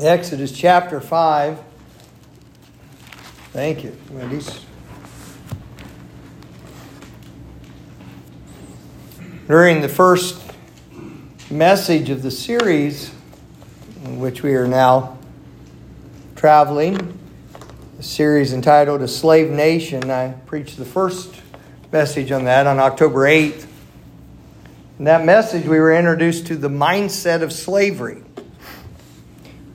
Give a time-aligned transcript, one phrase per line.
[0.00, 1.58] Exodus chapter 5.
[3.52, 4.64] Thank you, ladies.
[9.48, 10.40] During the first
[11.50, 13.12] message of the series,
[14.04, 15.18] in which we are now
[16.36, 17.18] traveling,
[17.98, 21.34] a series entitled A Slave Nation, I preached the first
[21.90, 23.66] message on that on October 8th.
[25.00, 28.22] In that message, we were introduced to the mindset of slavery.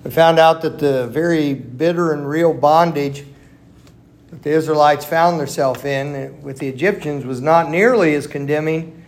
[0.04, 3.24] We found out that the very bitter and real bondage
[4.30, 9.06] that the Israelites found themselves in eh, with the Egyptians was not nearly as condemning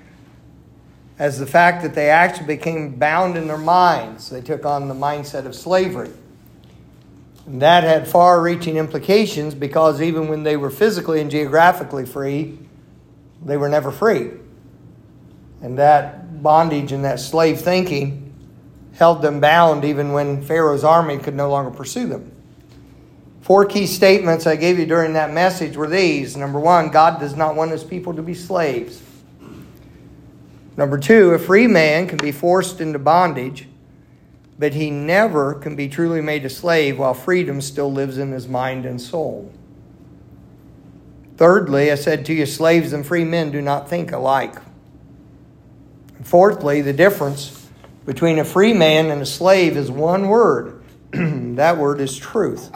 [1.17, 4.29] as the fact that they actually became bound in their minds.
[4.29, 6.11] They took on the mindset of slavery.
[7.45, 12.57] And that had far reaching implications because even when they were physically and geographically free,
[13.43, 14.31] they were never free.
[15.61, 18.24] And that bondage and that slave thinking
[18.95, 22.31] held them bound even when Pharaoh's army could no longer pursue them.
[23.41, 26.35] Four key statements I gave you during that message were these.
[26.35, 29.01] Number one, God does not want his people to be slaves.
[30.77, 33.67] Number two, a free man can be forced into bondage,
[34.57, 38.47] but he never can be truly made a slave while freedom still lives in his
[38.47, 39.51] mind and soul.
[41.37, 44.55] Thirdly, I said to you, slaves and free men do not think alike.
[46.23, 47.64] Fourthly, the difference
[48.05, 50.83] between a free man and a slave is one word.
[51.11, 52.71] that word is truth.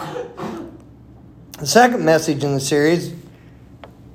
[1.57, 3.13] The second message in the series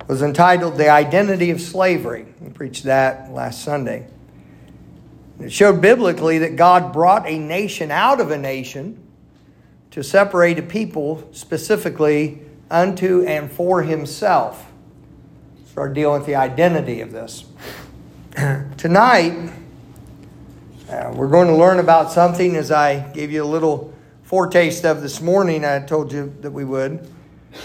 [0.07, 2.25] was entitled The Identity of Slavery.
[2.41, 4.07] We preached that last Sunday.
[5.39, 9.01] It showed biblically that God brought a nation out of a nation
[9.91, 14.71] to separate a people specifically unto and for himself.
[15.71, 17.45] Start dealing with the identity of this.
[18.77, 19.51] Tonight,
[20.89, 25.01] uh, we're going to learn about something as I gave you a little foretaste of
[25.01, 25.65] this morning.
[25.65, 27.09] I told you that we would.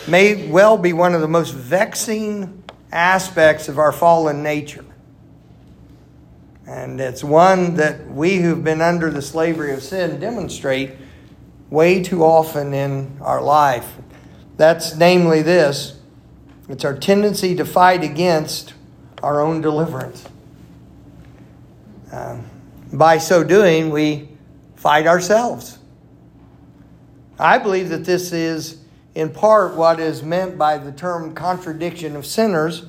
[0.09, 4.84] May well be one of the most vexing aspects of our fallen nature.
[6.67, 10.93] And it's one that we who've been under the slavery of sin demonstrate
[11.69, 13.97] way too often in our life.
[14.56, 15.99] That's namely this
[16.69, 18.75] it's our tendency to fight against
[19.23, 20.25] our own deliverance.
[22.12, 22.50] Um,
[22.93, 24.28] by so doing, we
[24.77, 25.78] fight ourselves.
[27.39, 28.83] I believe that this is,
[29.15, 32.84] in part, what is meant by the term contradiction of sinners,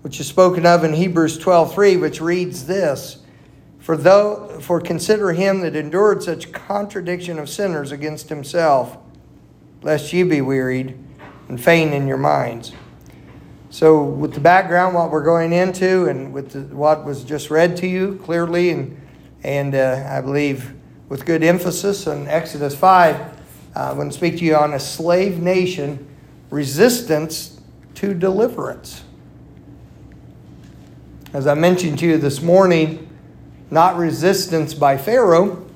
[0.00, 3.18] which is spoken of in Hebrews 12:3, which reads this:
[3.78, 8.96] For though for consider him that endured such contradiction of sinners against himself,
[9.82, 10.98] lest ye be wearied
[11.48, 12.72] and faint in your minds.
[13.70, 17.76] So, with the background, what we're going into, and with the, what was just read
[17.78, 19.01] to you clearly and
[19.42, 20.72] and uh, I believe
[21.08, 23.30] with good emphasis on Exodus 5, uh,
[23.74, 26.08] I'm going to speak to you on a slave nation
[26.50, 27.60] resistance
[27.94, 29.02] to deliverance.
[31.32, 33.08] As I mentioned to you this morning,
[33.70, 35.66] not resistance by Pharaoh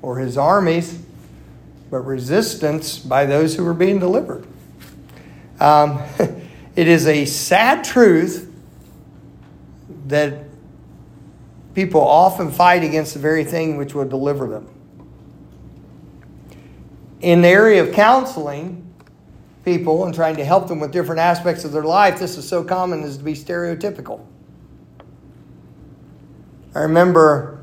[0.00, 1.00] or his armies,
[1.90, 4.46] but resistance by those who are being delivered.
[5.58, 6.00] Um,
[6.76, 8.52] it is a sad truth
[10.06, 10.45] that
[11.76, 14.66] people often fight against the very thing which will deliver them.
[17.20, 18.94] In the area of counseling
[19.62, 22.64] people and trying to help them with different aspects of their life, this is so
[22.64, 24.24] common as to be stereotypical.
[26.74, 27.62] I remember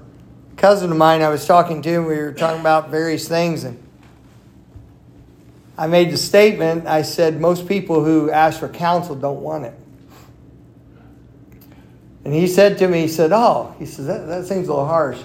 [0.51, 3.81] a cousin of mine I was talking to, we were talking about various things, and
[5.75, 9.74] I made the statement I said, most people who ask for counsel don't want it.
[12.25, 14.85] And he said to me, he said, Oh, he says, that, that seems a little
[14.85, 15.19] harsh.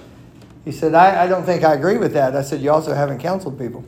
[0.64, 2.34] He said, I, I don't think I agree with that.
[2.34, 3.84] I said, You also haven't counseled people.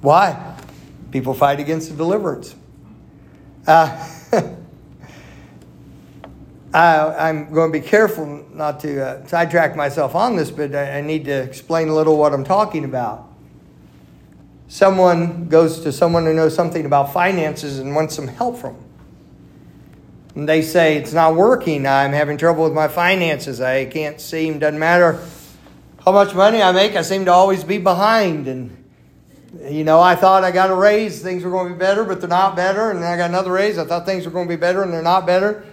[0.00, 0.56] Why?
[1.10, 2.54] People fight against the deliverance.
[3.66, 4.08] Uh,
[6.74, 10.98] I, am going to be careful not to uh, sidetrack myself on this, but I,
[10.98, 13.31] I need to explain a little what I'm talking about
[14.72, 18.84] someone goes to someone who knows something about finances and wants some help from them.
[20.34, 21.86] And they say, It's not working.
[21.86, 23.60] I'm having trouble with my finances.
[23.60, 25.22] I can't seem, doesn't matter
[26.02, 28.48] how much money I make, I seem to always be behind.
[28.48, 28.84] And,
[29.68, 32.20] you know, I thought I got a raise, things were going to be better, but
[32.20, 32.90] they're not better.
[32.90, 34.90] And then I got another raise, I thought things were going to be better, and
[34.90, 35.66] they're not better.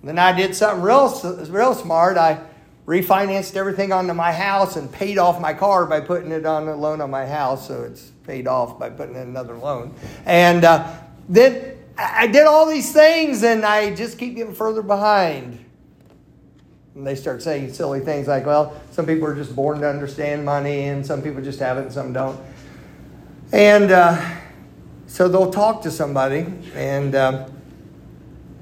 [0.00, 1.08] And then I did something real,
[1.48, 2.16] real smart.
[2.16, 2.40] I
[2.86, 6.74] refinanced everything onto my house and paid off my car by putting it on a
[6.74, 7.68] loan on my house.
[7.68, 9.94] So it's paid off by putting in another loan.
[10.26, 10.92] And uh,
[11.28, 15.64] then I did all these things and I just keep getting further behind.
[16.94, 20.44] And they start saying silly things like, well, some people are just born to understand
[20.44, 22.38] money, and some people just have it, and some don't.
[23.50, 24.36] And uh,
[25.06, 26.44] so they'll talk to somebody,
[26.74, 27.48] and uh,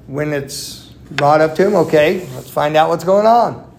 [0.07, 3.70] when it's brought up to them, okay, let's find out what's going on.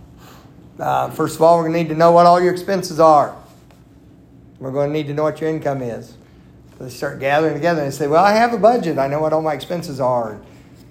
[0.80, 3.36] Uh, first of all, we're going to need to know what all your expenses are.
[4.60, 6.16] We're going to need to know what your income is.
[6.78, 8.98] So they start gathering together and say, Well, I have a budget.
[8.98, 10.40] I know what all my expenses are.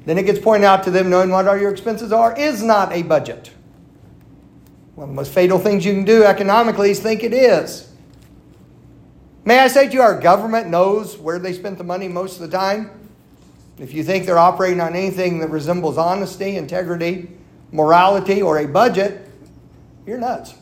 [0.07, 2.93] Then it gets pointed out to them knowing what all your expenses are is not
[2.93, 3.51] a budget.
[4.95, 7.91] One of the most fatal things you can do economically is think it is.
[9.45, 12.51] May I say to you, our government knows where they spent the money most of
[12.51, 12.91] the time?
[13.79, 17.31] If you think they're operating on anything that resembles honesty, integrity,
[17.73, 19.30] morality, or a budget,
[20.11, 20.55] you're nuts.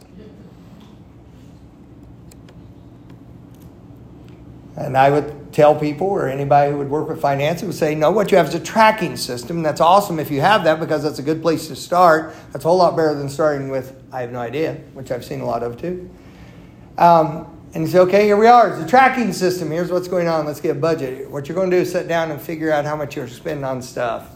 [4.77, 8.13] And I would tell people, or anybody who would work with finance, would say, no,
[8.13, 9.63] what you have is a tracking system.
[9.63, 12.33] That's awesome if you have that because that's a good place to start.
[12.53, 15.41] That's a whole lot better than starting with, I have no idea, which I've seen
[15.41, 16.09] a lot of too.
[16.97, 18.73] Um, and you say, okay, here we are.
[18.73, 19.71] It's a tracking system.
[19.71, 20.47] Here's what's going on.
[20.47, 21.29] Let's get a budget.
[21.29, 23.65] What you're going to do is sit down and figure out how much you're spending
[23.65, 24.29] on stuff.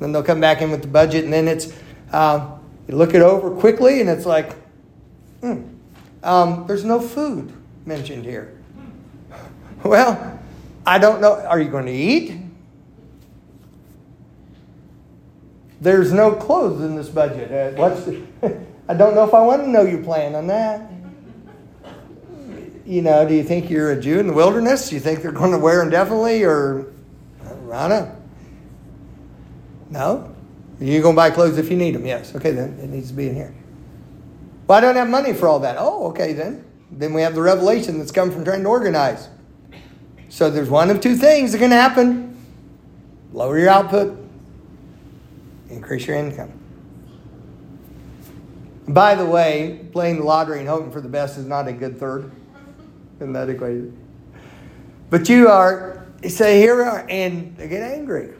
[0.00, 1.72] Then they'll come back in with the budget, and then it's,
[2.12, 2.57] uh,
[2.88, 4.54] you look it over quickly, and it's like,
[5.40, 5.62] hmm,
[6.22, 7.52] um, there's no food
[7.86, 8.54] mentioned here.
[9.84, 10.40] Well,
[10.84, 11.34] I don't know.
[11.34, 12.36] Are you going to eat?
[15.80, 17.52] There's no clothes in this budget.
[17.52, 18.20] Uh, what's the,
[18.88, 20.90] I don't know if I want to know your plan on that.
[22.84, 24.88] You know, do you think you're a Jew in the wilderness?
[24.88, 26.92] Do you think they're going to wear indefinitely, or
[27.44, 28.16] I don't know.
[29.90, 30.34] No,
[30.80, 32.06] you're going to buy clothes if you need them.
[32.06, 32.34] Yes.
[32.34, 33.54] Okay, then it needs to be in here.
[34.66, 35.76] Well, I don't have money for all that.
[35.78, 36.64] Oh, okay then.
[36.90, 39.28] Then we have the revelation that's come from trying to organize.
[40.28, 42.36] So there's one of two things that can happen
[43.32, 44.18] lower your output,
[45.68, 46.52] increase your income.
[48.88, 51.98] By the way, playing the lottery and hoping for the best is not a good
[51.98, 52.32] third
[53.20, 53.96] in that equation.
[55.10, 58.34] But you are, say, here are, and they get angry.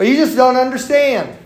[0.00, 1.36] But you just don't understand.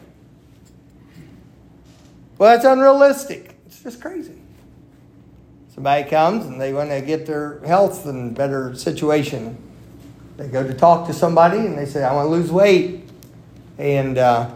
[2.39, 3.57] Well, that's unrealistic.
[3.67, 4.41] It's just crazy.
[5.75, 9.59] Somebody comes and they want to get their health in better situation.
[10.37, 13.11] They go to talk to somebody and they say, I want to lose weight
[13.77, 14.55] and uh,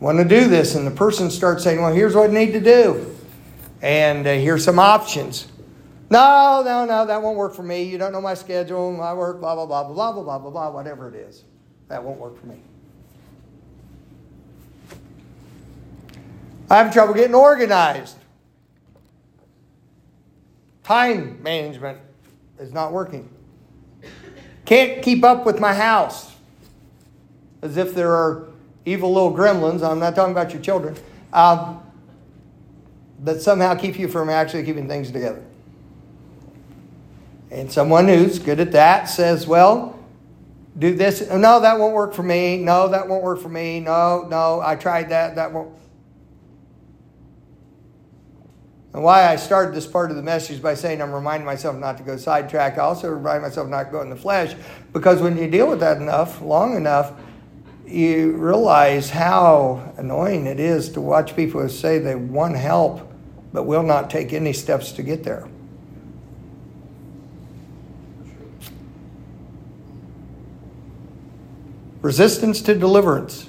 [0.00, 0.74] want to do this.
[0.74, 3.14] And the person starts saying, Well, here's what I need to do.
[3.80, 5.46] And uh, here's some options.
[6.10, 7.84] No, no, no, that won't work for me.
[7.84, 10.70] You don't know my schedule, my work, blah, blah, blah, blah, blah, blah, blah, blah,
[10.70, 11.44] whatever it is.
[11.86, 12.60] That won't work for me.
[16.70, 18.16] I have trouble getting organized.
[20.82, 21.98] Time management
[22.58, 23.28] is not working.
[24.64, 26.32] Can't keep up with my house.
[27.62, 28.48] As if there are
[28.84, 30.96] evil little gremlins, I'm not talking about your children,
[31.32, 31.82] um,
[33.20, 35.42] that somehow keep you from actually keeping things together.
[37.50, 39.98] And someone who's good at that says, well,
[40.78, 41.30] do this.
[41.30, 42.58] No, that won't work for me.
[42.58, 43.80] No, that won't work for me.
[43.80, 45.36] No, no, I tried that.
[45.36, 45.72] That won't.
[48.94, 51.98] And why I started this part of the message by saying I'm reminding myself not
[51.98, 52.78] to go sidetrack.
[52.78, 54.54] I also remind myself not to go in the flesh
[54.92, 57.12] because when you deal with that enough, long enough,
[57.84, 63.12] you realize how annoying it is to watch people who say they want help
[63.52, 65.48] but will not take any steps to get there.
[72.00, 73.48] Resistance to deliverance.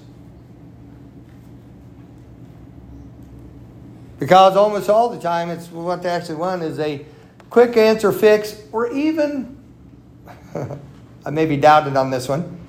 [4.26, 7.06] Because almost all the time, it's what they actually want is a
[7.52, 9.56] quick answer fix, or even,
[11.26, 12.60] I may be doubted on this one,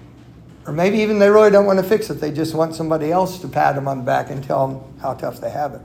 [0.66, 2.20] or maybe even they really don't want to fix it.
[2.20, 5.14] They just want somebody else to pat them on the back and tell them how
[5.14, 5.80] tough they have it.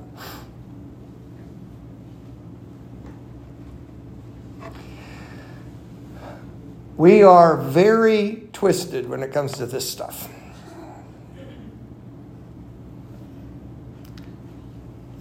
[6.98, 10.28] We are very twisted when it comes to this stuff.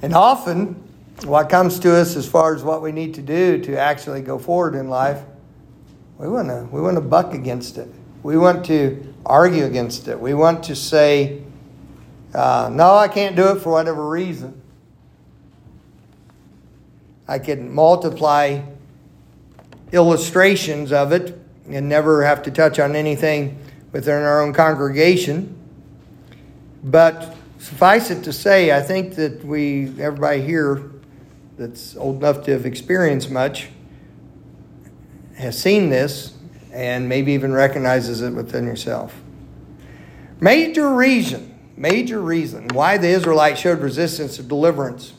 [0.03, 0.83] And often,
[1.25, 4.39] what comes to us as far as what we need to do to actually go
[4.39, 5.23] forward in life,
[6.19, 7.89] we want to we want to buck against it.
[8.23, 10.19] We want to argue against it.
[10.19, 11.43] We want to say,
[12.35, 14.61] uh, "No, I can't do it for whatever reason."
[17.27, 18.61] I can multiply
[19.93, 21.39] illustrations of it
[21.71, 23.57] and never have to touch on anything
[23.93, 25.57] within our own congregation.
[26.83, 30.91] But Suffice it to say, I think that we, everybody here
[31.57, 33.69] that's old enough to have experienced much,
[35.37, 36.35] has seen this
[36.73, 39.15] and maybe even recognizes it within yourself.
[40.41, 41.51] Major reason
[41.81, 45.15] major reason why the Israelites showed resistance to deliverance.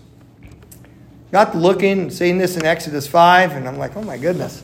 [1.32, 4.64] Got to looking seeing this in Exodus 5, and I'm like, oh my goodness.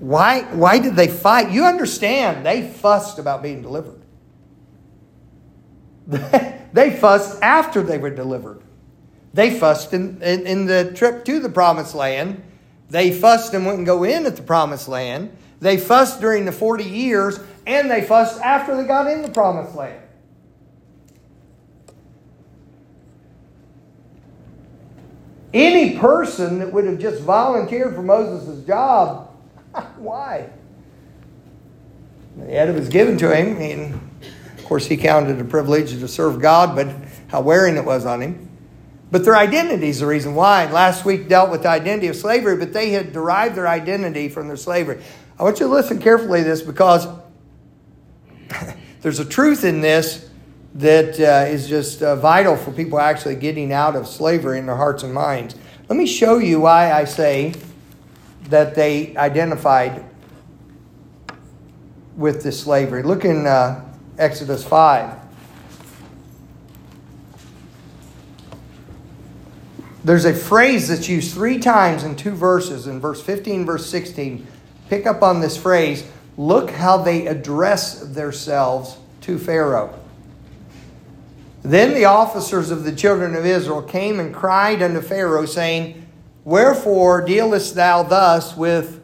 [0.00, 1.50] Why, why did they fight?
[1.50, 4.00] You understand, they fussed about being delivered.
[6.72, 8.62] they fussed after they were delivered.
[9.32, 12.42] They fussed in, in, in, the trip to the promised land.
[12.90, 15.36] They fussed and wouldn't go in at the promised land.
[15.60, 19.74] They fussed during the 40 years, and they fussed after they got in the promised
[19.74, 20.00] land.
[25.54, 29.30] Any person that would have just volunteered for Moses' job,
[29.96, 30.50] why?
[32.36, 34.03] The it was given to him,
[34.64, 36.88] of course he counted it a privilege to serve God, but
[37.28, 38.48] how wearing it was on him.
[39.10, 40.64] But their identity is the reason why.
[40.72, 44.48] Last week dealt with the identity of slavery, but they had derived their identity from
[44.48, 45.02] their slavery.
[45.38, 47.06] I want you to listen carefully to this because
[49.02, 50.30] there's a truth in this
[50.76, 54.76] that uh, is just uh, vital for people actually getting out of slavery in their
[54.76, 55.56] hearts and minds.
[55.90, 57.52] Let me show you why I say
[58.44, 60.06] that they identified
[62.16, 63.02] with this slavery.
[63.02, 65.24] Look in uh, Exodus 5.
[70.04, 74.46] There's a phrase that's used three times in two verses, in verse 15, verse 16.
[74.90, 76.06] Pick up on this phrase.
[76.36, 79.98] Look how they address themselves to Pharaoh.
[81.62, 86.06] Then the officers of the children of Israel came and cried unto Pharaoh, saying,
[86.44, 89.02] Wherefore dealest thou thus with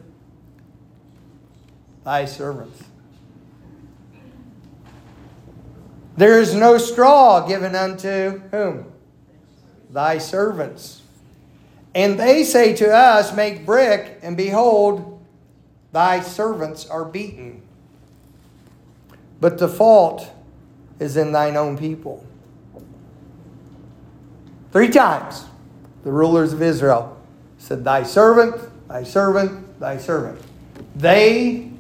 [2.05, 2.90] thy servants?
[6.21, 8.93] There is no straw given unto whom?
[9.89, 11.01] thy servants.
[11.95, 15.27] And they say to us, Make brick, and behold,
[15.93, 17.63] thy servants are beaten.
[19.41, 20.31] But the fault
[20.99, 22.23] is in thine own people.
[24.73, 25.47] Three times
[26.05, 27.17] the rulers of Israel
[27.57, 30.39] said, Thy servant, thy servant, thy servant.
[30.95, 31.71] They,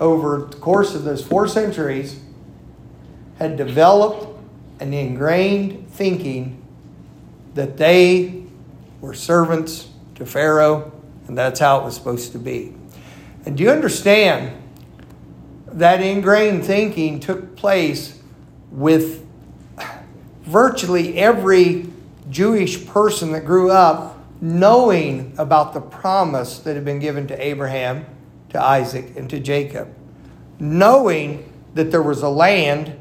[0.00, 2.18] over the course of those four centuries,
[3.38, 4.26] had developed
[4.80, 6.62] an ingrained thinking
[7.54, 8.42] that they
[9.00, 10.92] were servants to Pharaoh,
[11.26, 12.74] and that's how it was supposed to be.
[13.46, 14.62] And do you understand
[15.66, 18.20] that ingrained thinking took place
[18.70, 19.26] with
[20.42, 21.86] virtually every
[22.30, 28.06] Jewish person that grew up knowing about the promise that had been given to Abraham,
[28.50, 29.94] to Isaac, and to Jacob?
[30.58, 32.98] Knowing that there was a land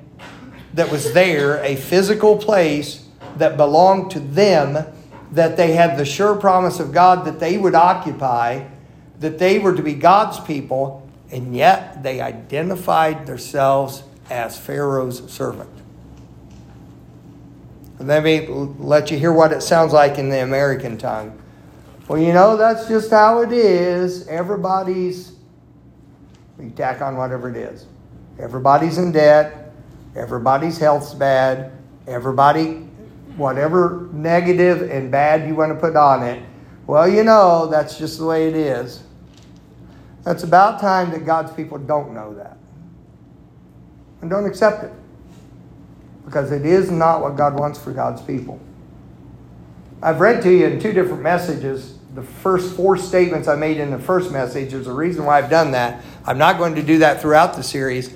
[0.77, 3.03] that was there, a physical place
[3.37, 4.85] that belonged to them,
[5.31, 8.63] that they had the sure promise of God that they would occupy,
[9.19, 15.71] that they were to be God's people, and yet they identified themselves as Pharaoh's servant.
[17.99, 21.41] Let me let you hear what it sounds like in the American tongue.
[22.07, 24.27] Well, you know, that's just how it is.
[24.27, 25.31] Everybody's,
[26.61, 27.87] you tack on whatever it is.
[28.37, 29.66] Everybody's in debt.
[30.17, 31.71] Everybody's health's bad.
[32.07, 32.87] Everybody
[33.37, 36.43] whatever negative and bad you want to put on it.
[36.87, 39.03] Well, you know, that's just the way it is.
[40.25, 42.57] It's about time that God's people don't know that
[44.21, 44.91] and don't accept it
[46.25, 48.59] because it is not what God wants for God's people.
[50.01, 53.91] I've read to you in two different messages the first four statements I made in
[53.91, 54.71] the first message.
[54.71, 56.03] There's a reason why I've done that.
[56.25, 58.11] I'm not going to do that throughout the series,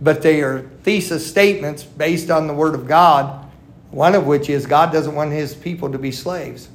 [0.00, 3.44] but they are thesis statements based on the Word of God
[3.94, 6.68] one of which is God doesn't want his people to be slaves.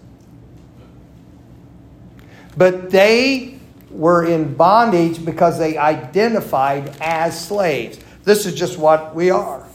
[2.55, 3.59] But they
[3.91, 7.99] were in bondage because they identified as slaves.
[8.23, 9.67] This is just what we are.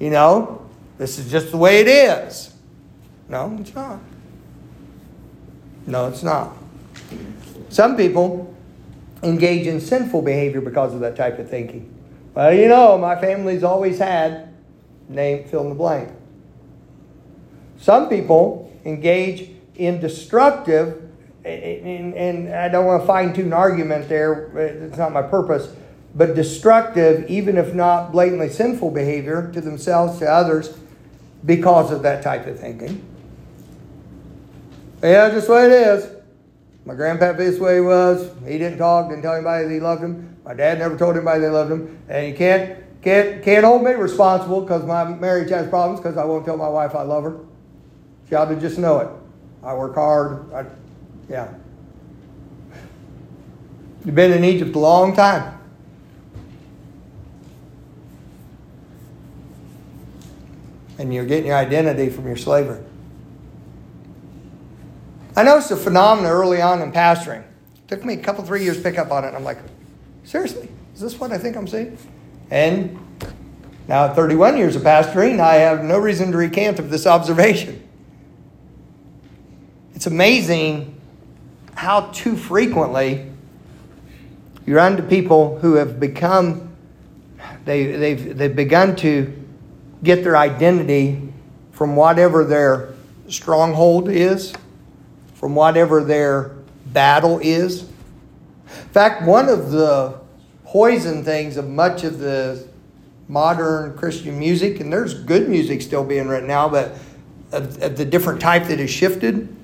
[0.00, 2.54] You know, this is just the way it is.
[3.28, 4.00] No, it's not.
[5.86, 6.56] No, it's not.
[7.68, 8.54] Some people
[9.22, 11.97] engage in sinful behavior because of that type of thinking.
[12.38, 14.54] Well, you know, my family's always had
[15.08, 16.08] name, fill in the blank.
[17.80, 21.02] Some people engage in destructive,
[21.44, 25.74] and, and I don't want to fine tune argument there, it's not my purpose,
[26.14, 30.78] but destructive, even if not blatantly sinful behavior to themselves, to others,
[31.44, 33.04] because of that type of thinking.
[35.02, 36.17] Yeah, just the way it is.
[36.88, 38.32] My grandpappy, this way was.
[38.46, 40.38] He didn't talk, didn't tell anybody that he loved him.
[40.42, 41.98] My dad never told anybody they loved him.
[42.08, 46.24] And you can't can't, can't hold me responsible because my marriage has problems because I
[46.24, 47.40] won't tell my wife I love her.
[48.28, 49.08] She ought to just know it.
[49.62, 50.50] I work hard.
[50.54, 50.64] I,
[51.28, 51.52] yeah.
[54.06, 55.58] You've been in Egypt a long time.
[60.98, 62.82] and you're getting your identity from your slavery.
[65.38, 67.42] I noticed a phenomenon early on in pastoring.
[67.42, 69.34] It took me a couple, three years to pick up on it.
[69.34, 69.58] I'm like,
[70.24, 71.96] seriously, is this what I think I'm seeing?
[72.50, 72.98] And
[73.86, 77.88] now, at 31 years of pastoring, I have no reason to recant of this observation.
[79.94, 81.00] It's amazing
[81.74, 83.30] how too frequently
[84.66, 86.76] you run to people who have become,
[87.64, 89.32] they, they've, they've begun to
[90.02, 91.32] get their identity
[91.70, 92.92] from whatever their
[93.28, 94.52] stronghold is,
[95.38, 97.82] from whatever their battle is.
[97.82, 100.18] In fact, one of the
[100.64, 102.66] poison things of much of the
[103.28, 106.92] modern Christian music, and there's good music still being written now, but
[107.52, 109.54] of, of the different type that has shifted,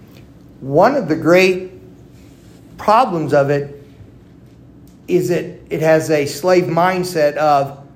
[0.60, 1.72] one of the great
[2.78, 3.82] problems of it
[5.08, 7.86] is that it has a slave mindset of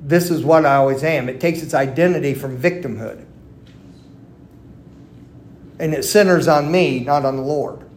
[0.00, 1.28] this is what I always am.
[1.28, 3.24] It takes its identity from victimhood.
[5.78, 7.88] And it centers on me, not on the Lord.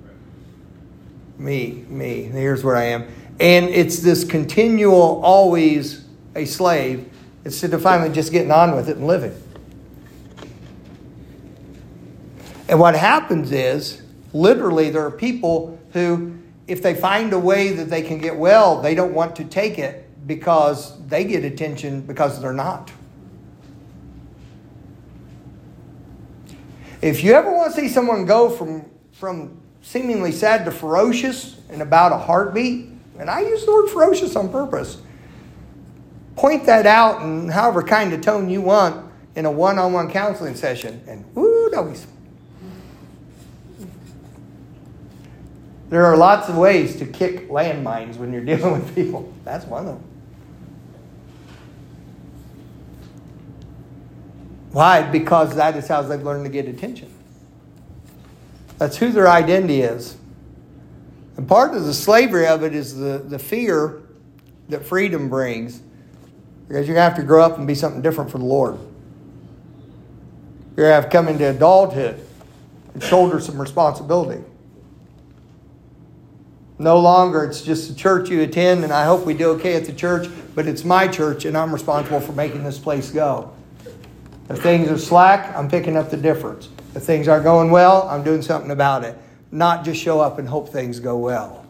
[1.38, 2.23] Me, me.
[2.23, 3.07] Here's where I am.
[3.39, 7.09] And it's this continual, always a slave
[7.43, 9.35] instead of finally just getting on with it and living.
[12.67, 17.89] And what happens is, literally, there are people who, if they find a way that
[17.89, 22.39] they can get well, they don't want to take it because they get attention because
[22.41, 22.91] they're not.
[27.01, 31.81] If you ever want to see someone go from, from seemingly sad to ferocious in
[31.81, 35.01] about a heartbeat, and I use the word ferocious on purpose,
[36.36, 40.12] point that out in however kind of tone you want in a one on one
[40.12, 42.05] counseling session, and woo, doggies.
[45.89, 49.34] There are lots of ways to kick landmines when you're dealing with people.
[49.43, 50.11] That's one of them.
[54.72, 55.01] Why?
[55.04, 57.13] Because that is how they've learned to get attention.
[58.78, 60.18] That's who their identity is.
[61.38, 64.01] And part of the slavery of it is the, the fear
[64.70, 65.81] that freedom brings.
[66.68, 68.79] Because you're going to have to grow up and be something different for the Lord.
[70.75, 72.25] You're going to have to come into adulthood
[72.94, 74.44] and shoulder some responsibility.
[76.79, 79.86] No longer it's just the church you attend, and I hope we do okay at
[79.86, 83.53] the church, but it's my church, and I'm responsible for making this place go.
[84.51, 86.68] If things are slack, I'm picking up the difference.
[86.94, 89.18] If things aren't going well, I'm doing something about it.
[89.50, 91.66] Not just show up and hope things go well.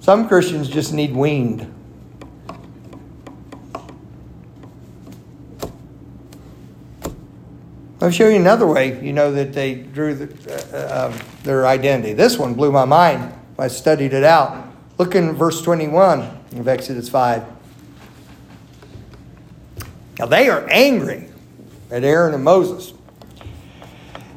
[0.00, 1.70] Some Christians just need weaned.
[8.00, 12.14] I'll show you another way you know that they drew the, uh, um, their identity.
[12.14, 13.34] This one blew my mind.
[13.58, 14.68] I studied it out.
[14.96, 16.20] Look in verse 21
[16.56, 17.59] of Exodus 5.
[20.20, 21.30] Now they are angry
[21.90, 22.92] at Aaron and Moses.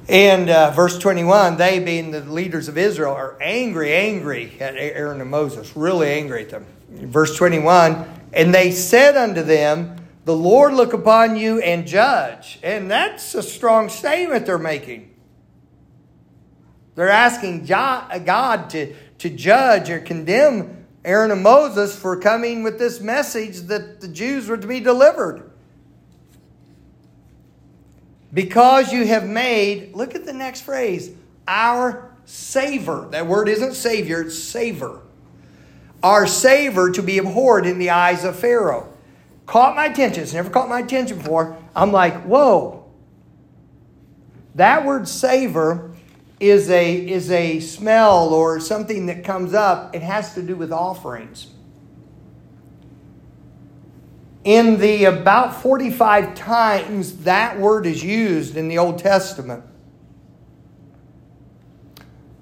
[0.07, 5.19] And uh, verse 21, they being the leaders of Israel are angry, angry at Aaron
[5.19, 6.65] and Moses, really angry at them.
[6.89, 12.59] Verse 21, and they said unto them, The Lord look upon you and judge.
[12.63, 15.13] And that's a strong statement they're making.
[16.95, 23.01] They're asking God to, to judge or condemn Aaron and Moses for coming with this
[23.01, 25.49] message that the Jews were to be delivered.
[28.33, 31.11] Because you have made, look at the next phrase,
[31.47, 33.07] our savor.
[33.11, 35.01] That word isn't savior, it's savor.
[36.01, 38.91] Our savor to be abhorred in the eyes of Pharaoh.
[39.45, 40.23] Caught my attention.
[40.23, 41.57] It's never caught my attention before.
[41.75, 42.85] I'm like, whoa.
[44.55, 45.91] That word savor
[46.39, 49.95] is a, is a smell or something that comes up.
[49.95, 51.47] It has to do with offerings
[54.43, 59.63] in the about 45 times that word is used in the Old Testament,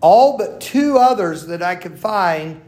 [0.02, 2.62] all but two others that I could find,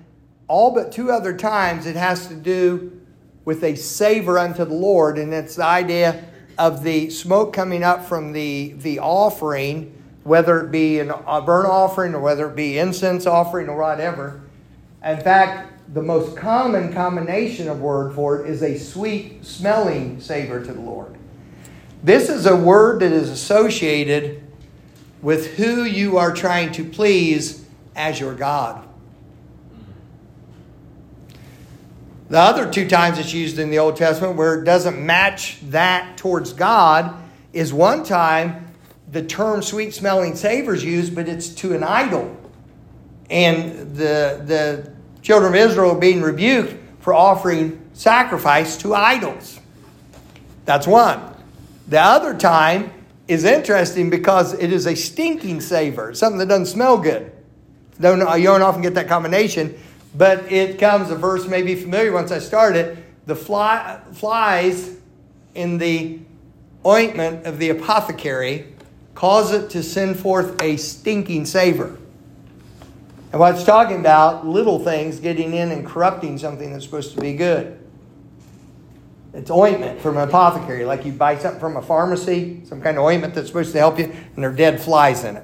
[0.47, 3.01] all but two other times, it has to do
[3.43, 6.25] with a savor unto the Lord, and it's the idea
[6.57, 11.67] of the smoke coming up from the, the offering, whether it be an, a burnt
[11.67, 14.41] offering or whether it be incense offering or whatever.
[15.03, 20.63] In fact, the most common combination of word for it is a sweet smelling savor
[20.63, 21.15] to the Lord.
[22.03, 24.43] This is a word that is associated
[25.21, 28.83] with who you are trying to please as your God.
[32.29, 36.17] The other two times it's used in the Old Testament where it doesn't match that
[36.17, 37.15] towards God
[37.53, 38.73] is one time
[39.11, 42.35] the term sweet smelling savor is used, but it's to an idol.
[43.29, 49.59] And the, the children of Israel being rebuked for offering sacrifice to idols.
[50.65, 51.21] That's one.
[51.87, 52.93] The other time
[53.27, 57.31] is interesting because it is a stinking savor, something that doesn't smell good.
[57.99, 59.79] Don't, you don't often get that combination,
[60.15, 62.97] but it comes, a verse may be familiar once I start it.
[63.25, 64.97] The fly, flies
[65.55, 66.19] in the
[66.85, 68.73] ointment of the apothecary
[69.15, 71.97] cause it to send forth a stinking savor.
[73.33, 77.19] And what it's talking about, little things getting in and corrupting something that's supposed to
[77.19, 77.79] be good.
[79.33, 83.03] It's ointment from an apothecary, like you buy something from a pharmacy, some kind of
[83.03, 85.43] ointment that's supposed to help you, and there are dead flies in it.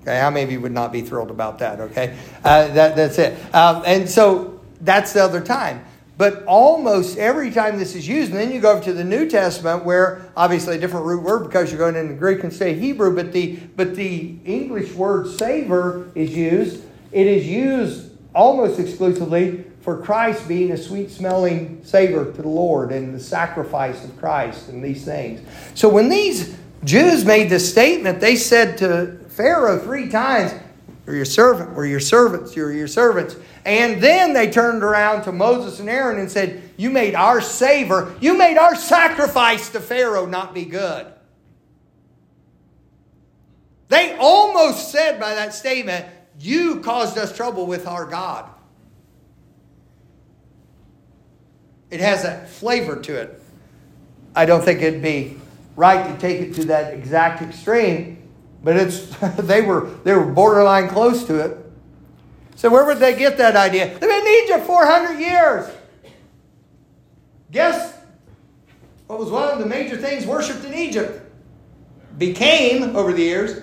[0.00, 1.80] Okay, how many of you would not be thrilled about that?
[1.80, 3.54] Okay, uh, that, that's it.
[3.54, 5.84] Um, and so that's the other time.
[6.16, 9.28] But almost every time this is used, and then you go over to the New
[9.28, 13.14] Testament, where obviously a different root word because you're going into Greek and say Hebrew,
[13.14, 16.84] but the but the English word savor is used.
[17.12, 22.92] It is used almost exclusively for Christ being a sweet smelling savor to the Lord
[22.92, 25.46] and the sacrifice of Christ and these things.
[25.74, 30.54] So when these Jews made this statement, they said to Pharaoh three times,
[31.04, 33.36] We're your servant, we're your servants, you're your servants.
[33.64, 38.14] And then they turned around to Moses and Aaron and said, You made our savor,
[38.20, 41.06] you made our sacrifice to Pharaoh not be good.
[43.88, 46.06] They almost said by that statement,
[46.38, 48.48] You caused us trouble with our God.
[51.90, 53.42] It has that flavor to it.
[54.34, 55.36] I don't think it'd be
[55.76, 58.22] right to take it to that exact extreme,
[58.64, 59.06] but it's
[59.38, 61.58] they were they were borderline close to it.
[62.56, 63.86] So where would they get that idea?
[63.88, 65.70] They've been in Egypt 400 years.
[67.50, 67.98] Guess
[69.06, 71.20] what was one of the major things worshipped in Egypt?
[72.16, 73.62] Became, over the years,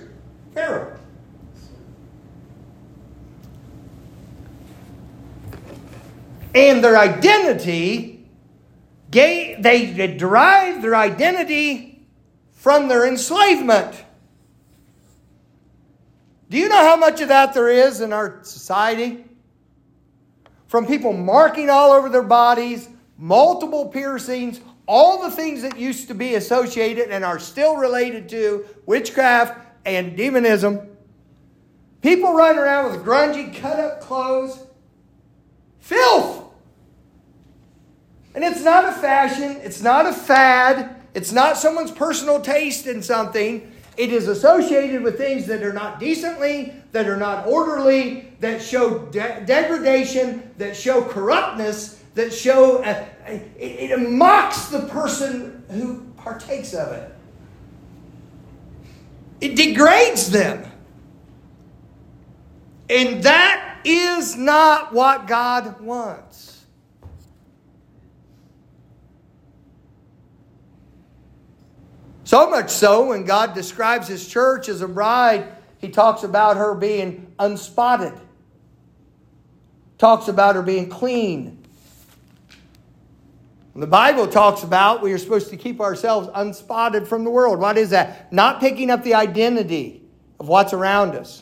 [0.54, 0.99] Pharaoh.
[6.54, 8.28] And their identity,
[9.10, 12.08] they, they derived their identity
[12.52, 14.04] from their enslavement.
[16.50, 19.24] Do you know how much of that there is in our society?
[20.68, 26.16] From people marking all over their bodies, multiple piercings, all the things that used to
[26.16, 30.80] be associated and are still related to witchcraft and demonism.
[32.02, 34.60] People running around with grungy, cut up clothes.
[35.80, 36.39] Filth!
[38.36, 43.02] And it's not a fashion, it's not a fad, it's not someone's personal taste in
[43.02, 43.72] something.
[43.98, 49.00] It is associated with things that are not decently, that are not orderly, that show
[49.08, 56.92] de- degradation, that show corruptness, that show, it, it mocks the person who partakes of
[56.94, 57.16] it.
[59.42, 60.70] It degrades them.
[62.90, 66.59] And that is not what God wants.
[72.30, 76.76] So much so, when God describes his church as a bride, he talks about her
[76.76, 78.20] being unspotted,
[79.98, 81.66] talks about her being clean.
[83.76, 87.60] The Bible talks about we are supposed to keep ourselves unspotted from the world.
[87.60, 88.32] What is that?
[88.32, 90.04] Not picking up the identity
[90.40, 91.42] of what's around us.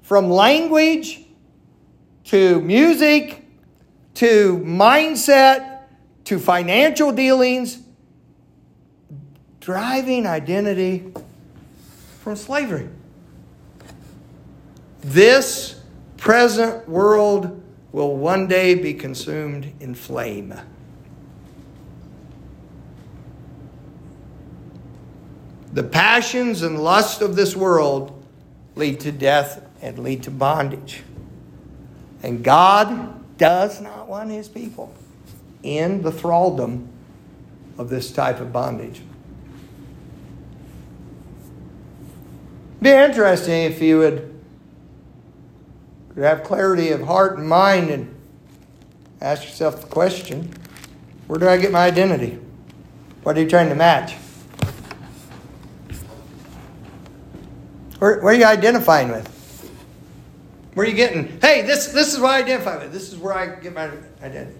[0.00, 1.20] From language
[2.24, 3.44] to music
[4.14, 5.80] to mindset
[6.24, 7.83] to financial dealings
[9.64, 11.10] driving identity
[12.20, 12.86] from slavery.
[15.00, 15.80] This
[16.18, 20.54] present world will one day be consumed in flame.
[25.72, 28.22] The passions and lust of this world
[28.76, 31.02] lead to death and lead to bondage.
[32.22, 34.92] And God does not want his people
[35.62, 36.88] in the thraldom
[37.78, 39.00] of this type of bondage.
[42.84, 44.44] Be interesting if you would
[46.16, 48.14] have clarity of heart and mind and
[49.22, 50.52] ask yourself the question
[51.26, 52.38] where do I get my identity?
[53.22, 54.12] What are you trying to match?
[57.98, 59.26] Where, where are you identifying with?
[60.74, 61.40] Where are you getting?
[61.40, 62.92] Hey, this, this is what I identify with.
[62.92, 63.90] This is where I get my
[64.22, 64.58] identity.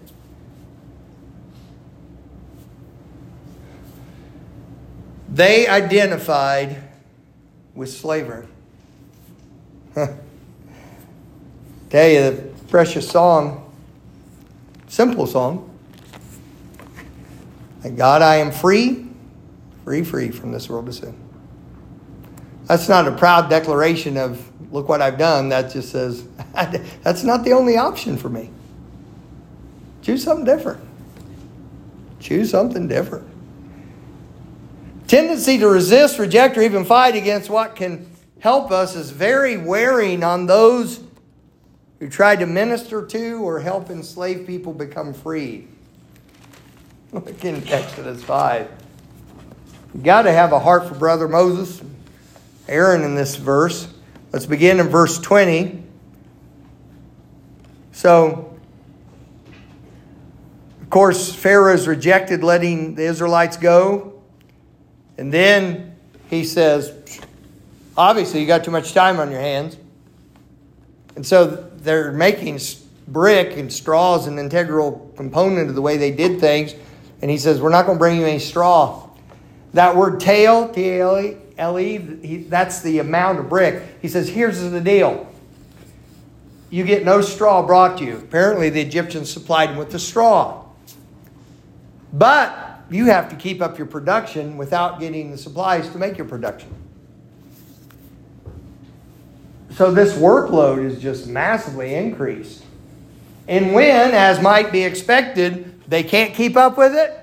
[5.29, 6.81] They identified
[7.75, 8.47] with slavery.
[9.95, 10.07] Tell
[12.07, 13.71] you the precious song,
[14.87, 15.69] simple song.
[17.81, 19.07] Thank God, I am free,
[19.83, 21.15] free, free from this world of sin.
[22.65, 25.49] That's not a proud declaration of, look what I've done.
[25.49, 26.27] That just says,
[27.03, 28.49] that's not the only option for me.
[30.01, 30.83] Choose something different.
[32.19, 33.27] Choose something different.
[35.07, 40.23] Tendency to resist, reject, or even fight against what can help us is very wearing
[40.23, 41.01] on those
[41.99, 45.67] who try to minister to or help enslaved people become free.
[47.11, 48.69] Look in Exodus 5.
[49.93, 51.81] You got to have a heart for brother Moses,
[52.67, 53.87] Aaron in this verse.
[54.33, 55.83] Let's begin in verse 20.
[57.93, 58.57] So,
[60.81, 64.14] of course, Pharaoh's rejected letting the Israelites go.
[65.17, 65.95] And then
[66.29, 67.19] he says,
[67.97, 69.77] obviously, you got too much time on your hands.
[71.15, 72.59] And so they're making
[73.07, 76.73] brick and straw is an integral component of the way they did things.
[77.21, 79.09] And he says, We're not going to bring you any straw.
[79.73, 81.97] That word tale, T A L E,
[82.49, 83.81] that's the amount of brick.
[84.01, 85.31] He says, here's the deal.
[86.69, 88.17] You get no straw brought to you.
[88.17, 90.65] Apparently, the Egyptians supplied him with the straw.
[92.11, 96.27] But you have to keep up your production without getting the supplies to make your
[96.27, 96.73] production.
[99.71, 102.63] So this workload is just massively increased.
[103.47, 107.21] And when, as might be expected, they can't keep up with it,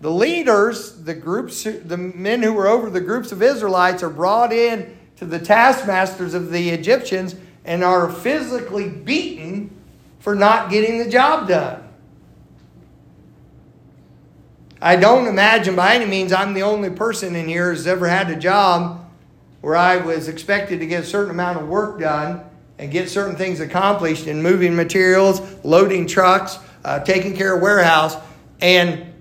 [0.00, 4.52] the leaders, the groups, the men who were over the groups of Israelites, are brought
[4.52, 9.70] in to the taskmasters of the Egyptians and are physically beaten
[10.18, 11.85] for not getting the job done.
[14.86, 18.30] I don't imagine by any means I'm the only person in here who's ever had
[18.30, 19.10] a job
[19.60, 22.44] where I was expected to get a certain amount of work done
[22.78, 28.16] and get certain things accomplished in moving materials, loading trucks, uh, taking care of warehouse,
[28.60, 29.12] and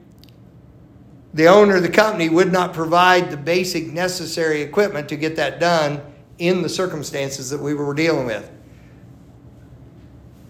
[1.33, 5.59] the owner of the company would not provide the basic necessary equipment to get that
[5.59, 5.99] done
[6.37, 8.51] in the circumstances that we were dealing with.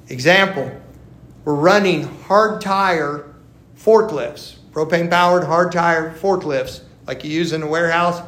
[0.10, 0.78] Example,
[1.46, 3.34] we're running hard tire
[3.78, 8.22] forklifts, propane powered hard tire forklifts, like you use in a warehouse,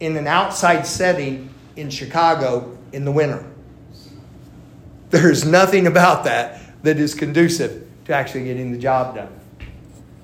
[0.00, 3.42] in an outside setting in Chicago in the winter.
[5.08, 9.32] There's nothing about that that is conducive to actually getting the job done.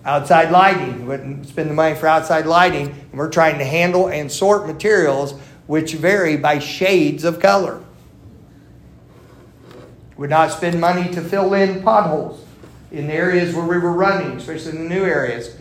[0.04, 2.88] Outside lighting, wouldn't spend the money for outside lighting.
[2.88, 5.32] And we're trying to handle and sort materials
[5.66, 7.82] which vary by shades of color.
[10.16, 12.44] Would not spend money to fill in potholes
[12.90, 15.54] in areas where we were running, especially in the new areas.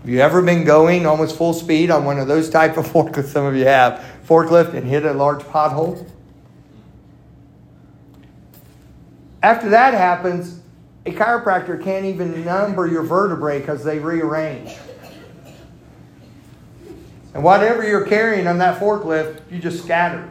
[0.00, 3.26] Have you ever been going almost full speed on one of those type of forklifts?
[3.26, 6.08] Some of you have forklift and hit a large pothole.
[9.42, 10.60] After that happens,
[11.04, 14.74] a chiropractor can't even number your vertebrae because they rearrange.
[17.34, 20.28] And whatever you're carrying on that forklift, you just scatter.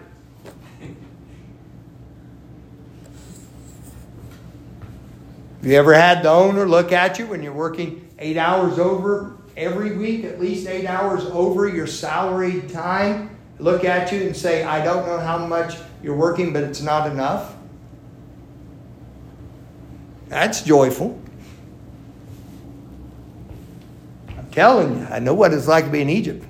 [5.65, 9.37] Have you ever had the owner look at you when you're working eight hours over
[9.57, 13.35] every week, at least eight hours over your salaried time?
[13.57, 15.73] Look at you and say, I don't know how much
[16.03, 17.55] you're working, but it's not enough.
[20.27, 21.19] That's joyful.
[24.37, 26.45] I'm telling you, I know what it's like to be in Egypt.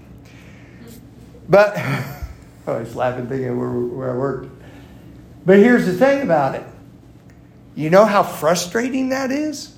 [1.47, 2.19] But I
[2.67, 4.51] was laughing thinking where, where I worked.
[5.45, 6.65] But here's the thing about it.
[7.75, 9.77] You know how frustrating that is?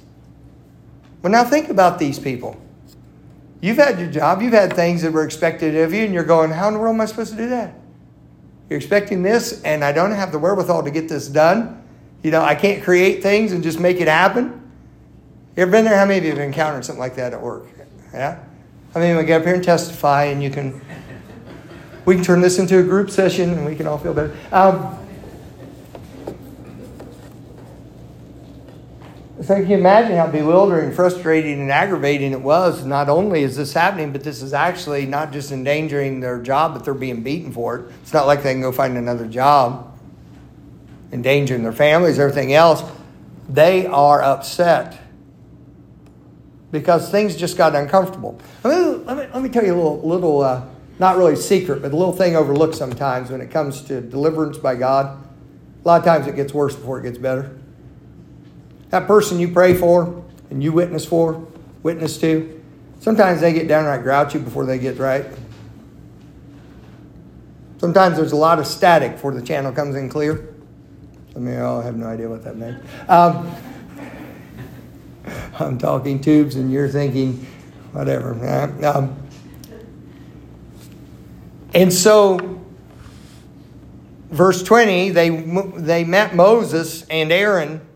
[1.22, 2.62] Well, now think about these people.
[3.60, 6.52] You've had your job, you've had things that were expected of you, and you're going,
[6.52, 7.74] How in the world am I supposed to do that?
[8.70, 11.84] You're expecting this, and I don't have the wherewithal to get this done.
[12.22, 14.62] You know, I can't create things and just make it happen.
[15.56, 15.98] You ever been there?
[15.98, 17.66] How many of you have encountered something like that at work?
[18.14, 18.44] Yeah?
[18.94, 20.80] I mean, we get up here and testify, and you can,
[22.06, 24.36] we can turn this into a group session, and we can all feel better.
[24.52, 25.07] Um,
[29.42, 32.86] so can you imagine how bewildering, frustrating, and aggravating it was?
[32.86, 36.84] Not only is this happening, but this is actually not just endangering their job, but
[36.84, 37.92] they're being beaten for it.
[38.02, 39.98] It's not like they can go find another job
[41.12, 42.84] endangering their families, everything else,
[43.50, 45.00] they are upset
[46.72, 48.40] because things just got uncomfortable.
[48.64, 50.66] Let me, let me, let me tell you a little, little uh,
[51.00, 54.76] not really secret, but a little thing overlooked sometimes when it comes to deliverance by
[54.76, 55.24] God.
[55.84, 57.58] A lot of times it gets worse before it gets better.
[58.90, 61.46] That person you pray for and you witness for,
[61.84, 62.64] witness to,
[63.00, 65.26] sometimes they get downright grouchy before they get right.
[67.80, 70.54] Sometimes there's a lot of static before the channel comes in clear.
[71.36, 72.84] I mean, I have no idea what that meant.
[73.08, 73.54] Um,
[75.60, 77.46] I'm talking tubes and you're thinking
[77.92, 78.34] whatever.
[78.84, 79.16] Um,
[81.74, 82.64] and so,
[84.32, 87.87] verse 20, they, they met Moses and Aaron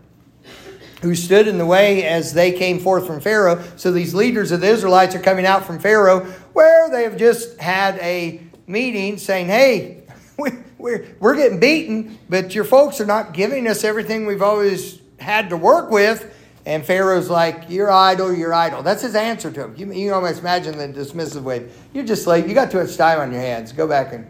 [1.02, 3.64] who stood in the way as they came forth from Pharaoh.
[3.76, 7.60] So these leaders of the Israelites are coming out from Pharaoh, where they have just
[7.60, 10.04] had a meeting saying, Hey,
[10.38, 15.00] we, we're, we're getting beaten, but your folks are not giving us everything we've always
[15.20, 16.38] had to work with.
[16.66, 18.84] And Pharaoh's like, You're idle, you're idle.
[18.84, 19.76] That's his answer to him.
[19.76, 21.68] You, you almost imagine the dismissive way.
[21.94, 23.72] You're just like, You got too much time on your hands.
[23.72, 24.28] Go back and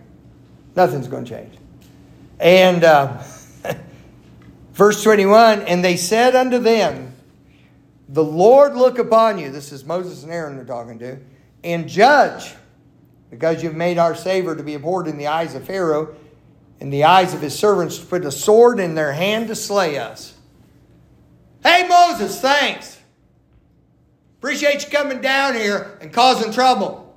[0.76, 1.58] nothing's going to change.
[2.40, 2.86] And.
[2.86, 3.22] Uh,
[4.82, 7.14] Verse 21 And they said unto them,
[8.10, 9.52] The Lord look upon you.
[9.52, 11.20] This is Moses and Aaron they're talking to,
[11.64, 12.56] and judge,
[13.30, 16.16] because you've made our Savior to be abhorred in the eyes of Pharaoh,
[16.80, 20.00] in the eyes of his servants, to put a sword in their hand to slay
[20.00, 20.34] us.
[21.62, 23.00] Hey, Moses, thanks.
[24.40, 27.16] Appreciate you coming down here and causing trouble.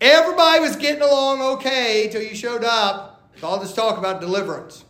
[0.00, 3.09] Everybody was getting along okay till you showed up
[3.40, 4.84] so all this talk about deliverance.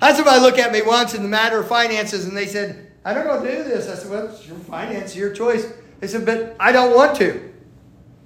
[0.00, 2.90] I had somebody look at me once in the matter of finances and they said,
[3.04, 3.88] I don't know to do this.
[3.88, 5.70] I said, Well, it's your finance, your choice.
[6.00, 7.52] They said, But I don't want to.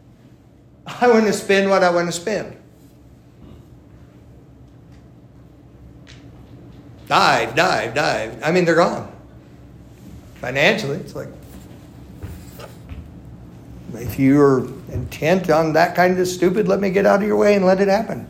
[0.86, 2.56] I want to spend what I want to spend.
[7.08, 8.42] Dive, dive, dive.
[8.42, 9.12] I mean, they're gone.
[10.36, 11.28] Financially, it's like
[13.94, 17.54] if you're intent on that kind of stupid, let me get out of your way
[17.54, 18.26] and let it happen.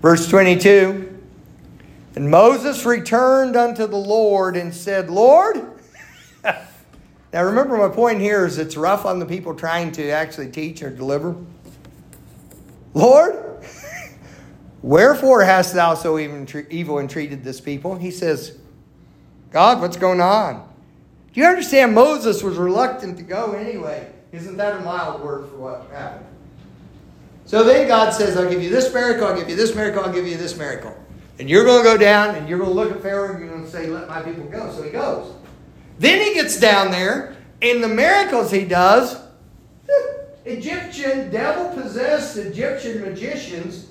[0.00, 1.20] Verse 22
[2.16, 5.56] And Moses returned unto the Lord and said, Lord,
[6.44, 10.82] now remember my point here is it's rough on the people trying to actually teach
[10.82, 11.36] or deliver.
[12.94, 13.64] Lord,
[14.82, 17.96] wherefore hast thou so even evil entreated this people?
[17.96, 18.58] He says,
[19.50, 20.68] God, what's going on?
[21.32, 21.94] Do you understand?
[21.94, 24.10] Moses was reluctant to go anyway.
[24.32, 26.26] Isn't that a mild word for what happened?
[27.44, 30.12] So then God says, I'll give you this miracle, I'll give you this miracle, I'll
[30.12, 30.96] give you this miracle.
[31.38, 33.48] And you're going to go down and you're going to look at Pharaoh and you're
[33.48, 34.72] going to say, Let my people go.
[34.72, 35.34] So he goes.
[35.98, 39.20] Then he gets down there, and the miracles he does,
[40.44, 43.88] Egyptian, devil possessed Egyptian magicians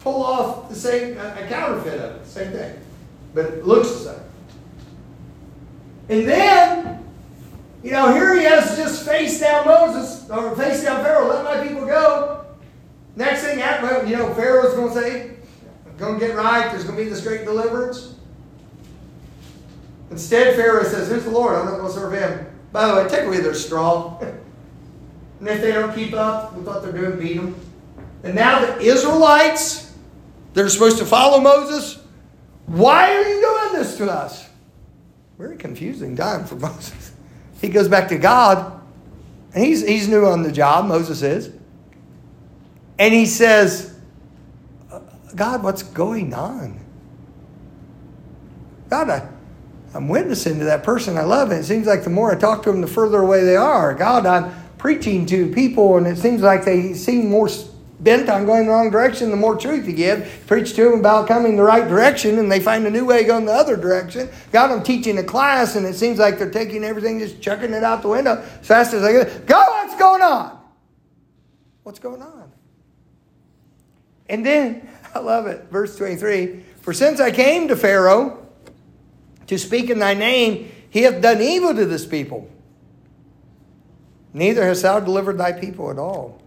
[0.00, 2.78] pull off the same, a counterfeit of it, same thing.
[3.34, 4.20] But it looks the same.
[6.08, 7.05] And then,
[7.86, 11.64] you know, here he has just face down Moses, or face down Pharaoh, let my
[11.64, 12.44] people go.
[13.14, 15.36] Next thing happened, you know, Pharaoh's going to say,
[15.96, 18.16] going to get right, there's going to be this great deliverance.
[20.10, 21.54] Instead, Pharaoh says, Who's the Lord?
[21.54, 22.46] I'm not going to serve him.
[22.72, 24.18] By the way, take away their straw.
[24.18, 27.54] and if they don't keep up with what they're doing, beat them.
[28.24, 29.94] And now the Israelites,
[30.54, 32.02] they're supposed to follow Moses.
[32.66, 34.48] Why are you doing this to us?
[35.38, 37.12] Very confusing time for Moses.
[37.60, 38.80] He goes back to God,
[39.54, 41.50] and he's, he's new on the job, Moses is.
[42.98, 43.94] And he says,
[45.34, 46.80] God, what's going on?
[48.88, 49.28] God, I,
[49.94, 52.62] I'm witnessing to that person I love, and it seems like the more I talk
[52.64, 53.94] to them, the further away they are.
[53.94, 57.48] God, I'm preaching to people, and it seems like they seem more
[58.00, 60.44] bent on going the wrong direction, the more truth you give.
[60.46, 63.46] Preach to them about coming the right direction, and they find a new way going
[63.46, 64.28] the other direction.
[64.52, 67.82] Got them teaching a class, and it seems like they're taking everything, just chucking it
[67.82, 69.44] out the window as fast as they can.
[69.46, 70.58] Go, what's going on?
[71.82, 72.52] What's going on?
[74.28, 78.46] And then, I love it, verse 23 For since I came to Pharaoh
[79.46, 82.50] to speak in thy name, he hath done evil to this people.
[84.32, 86.42] Neither hast thou delivered thy people at all.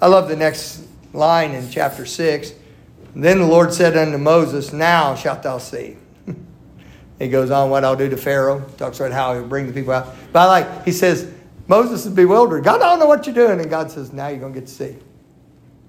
[0.00, 2.52] I love the next line in chapter 6.
[3.14, 5.96] Then the Lord said unto Moses, Now shalt thou see.
[7.18, 9.92] he goes on what I'll do to Pharaoh, talks about how he'll bring the people
[9.92, 10.14] out.
[10.32, 11.32] But I like, he says,
[11.66, 12.64] Moses is bewildered.
[12.64, 13.60] God, I don't know what you're doing.
[13.60, 14.96] And God says, Now you're going to get to see.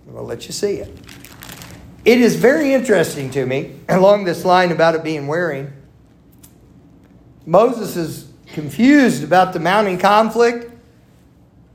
[0.07, 0.97] I'm going to let you see it.
[2.03, 5.71] It is very interesting to me, along this line about it being wearing.
[7.45, 10.71] Moses is confused about the mounting conflict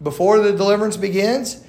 [0.03, 1.64] before the deliverance begins.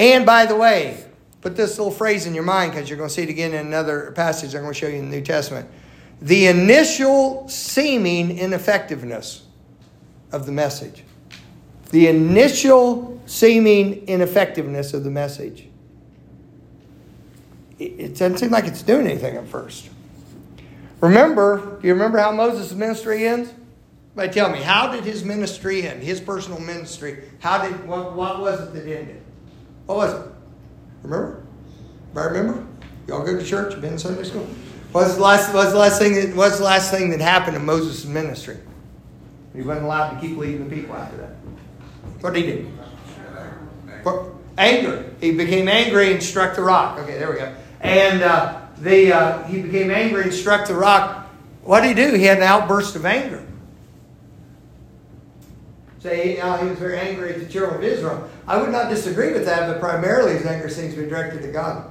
[0.00, 1.04] And by the way,
[1.42, 3.66] put this little phrase in your mind because you're going to see it again in
[3.66, 5.68] another passage I'm going to show you in the New Testament.
[6.22, 9.44] The initial seeming ineffectiveness
[10.32, 11.04] of the message.
[11.90, 15.68] The initial seeming ineffectiveness of the message.
[17.78, 19.90] It doesn't seem like it's doing anything at first.
[21.02, 23.52] Remember, do you remember how Moses' ministry ends?
[24.14, 26.02] But tell me, how did his ministry end?
[26.02, 27.24] His personal ministry.
[27.40, 29.19] How did what, what was it that ended?
[29.90, 30.32] What was it?
[31.02, 31.42] Remember?
[32.14, 32.64] I remember?
[33.08, 33.74] Y'all go to church?
[33.80, 34.46] Been in Sunday school?
[34.92, 35.52] What's the last?
[35.52, 36.14] What's the last thing?
[36.14, 38.58] That, what's the last thing that happened in Moses' ministry?
[39.52, 41.30] He wasn't allowed to keep leading the people after that.
[42.20, 42.72] What did he do?
[44.56, 45.10] Anger.
[45.20, 47.00] He became angry and struck the rock.
[47.00, 47.52] Okay, there we go.
[47.80, 51.26] And uh, the uh, he became angry and struck the rock.
[51.64, 52.16] What did he do?
[52.16, 53.44] He had an outburst of anger.
[55.98, 58.30] Say, you know, he was very angry at the children of Israel.
[58.50, 61.52] I would not disagree with that, but primarily his anger seems to be directed to
[61.52, 61.88] God.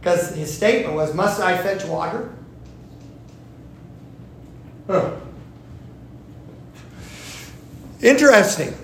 [0.00, 2.34] Because his statement was, Must I fetch water?
[4.88, 5.12] Huh.
[8.02, 8.74] Interesting.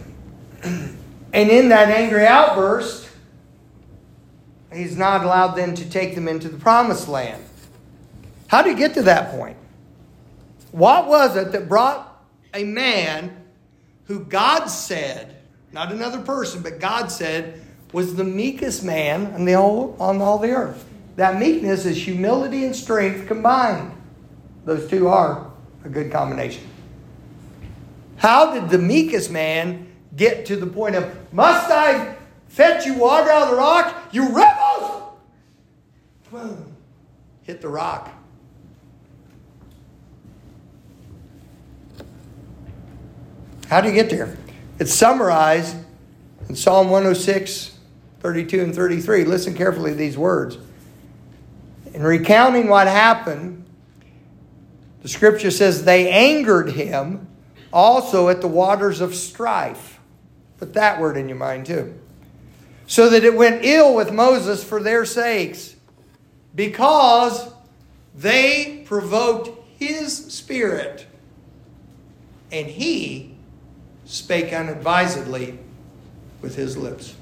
[0.62, 3.08] And in that angry outburst,
[4.72, 7.42] he's not allowed then to take them into the promised land.
[8.46, 9.56] How did he get to that point?
[10.70, 12.24] What was it that brought
[12.54, 13.41] a man
[14.04, 15.36] who God said,
[15.72, 20.38] not another person, but God said, was the meekest man on, the whole, on all
[20.38, 20.84] the earth?
[21.16, 23.92] That meekness is humility and strength combined.
[24.64, 25.50] Those two are
[25.84, 26.68] a good combination.
[28.16, 32.16] How did the meekest man get to the point of, must I
[32.48, 34.08] fetch you water out of the rock?
[34.12, 35.02] You rebels!
[36.30, 36.76] Boom.
[37.42, 38.10] Hit the rock.
[43.72, 44.36] How do you get there?
[44.78, 45.74] It's summarized
[46.46, 47.78] in Psalm 106,
[48.20, 49.24] 32, and 33.
[49.24, 50.58] Listen carefully to these words.
[51.94, 53.64] In recounting what happened,
[55.00, 57.26] the scripture says they angered him
[57.72, 59.98] also at the waters of strife.
[60.58, 61.98] Put that word in your mind too.
[62.86, 65.76] So that it went ill with Moses for their sakes,
[66.54, 67.50] because
[68.14, 69.48] they provoked
[69.78, 71.06] his spirit,
[72.50, 73.31] and he
[74.04, 75.58] spake unadvisedly
[76.40, 77.14] with his lips.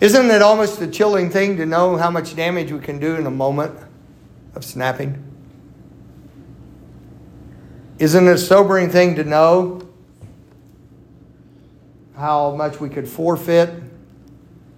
[0.00, 3.26] Isn't it almost a chilling thing to know how much damage we can do in
[3.26, 3.78] a moment
[4.54, 5.22] of snapping?
[7.98, 9.86] Isn't it a sobering thing to know
[12.16, 13.70] how much we could forfeit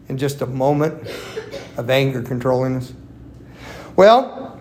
[0.08, 1.08] in just a moment
[1.76, 2.92] of anger controlling us?
[3.94, 4.60] Well,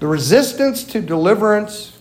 [0.00, 1.98] the resistance to deliverance,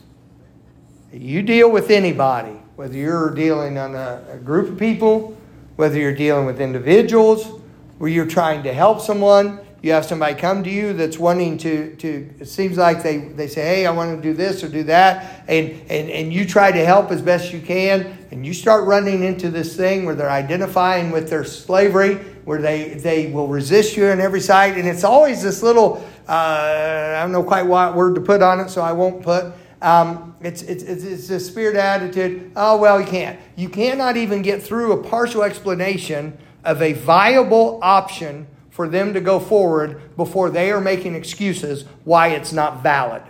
[1.13, 5.37] you deal with anybody, whether you're dealing on a, a group of people
[5.79, 7.61] whether you're dealing with individuals,
[7.99, 11.95] where you're trying to help someone, you have somebody come to you that's wanting to,
[11.97, 14.83] to it seems like they, they say, hey, I want to do this or do
[14.83, 18.85] that, and, and, and you try to help as best you can, and you start
[18.85, 22.15] running into this thing where they're identifying with their slavery,
[22.45, 27.15] where they, they will resist you on every side, and it's always this little, uh,
[27.17, 30.35] I don't know quite what word to put on it, so I won't put, um,
[30.41, 32.51] it's, it's, it's, it's a spirit attitude.
[32.55, 33.39] Oh, well, you can't.
[33.55, 38.47] You cannot even get through a partial explanation of a viable option
[38.79, 43.21] for them to go forward before they are making excuses why it's not valid.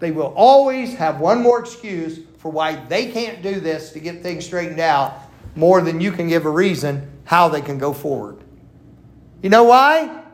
[0.00, 4.24] They will always have one more excuse for why they can't do this to get
[4.24, 5.16] things straightened out
[5.54, 8.42] more than you can give a reason how they can go forward.
[9.40, 10.24] You know why?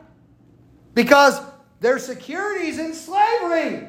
[0.95, 1.39] Because
[1.79, 3.87] their security's in slavery.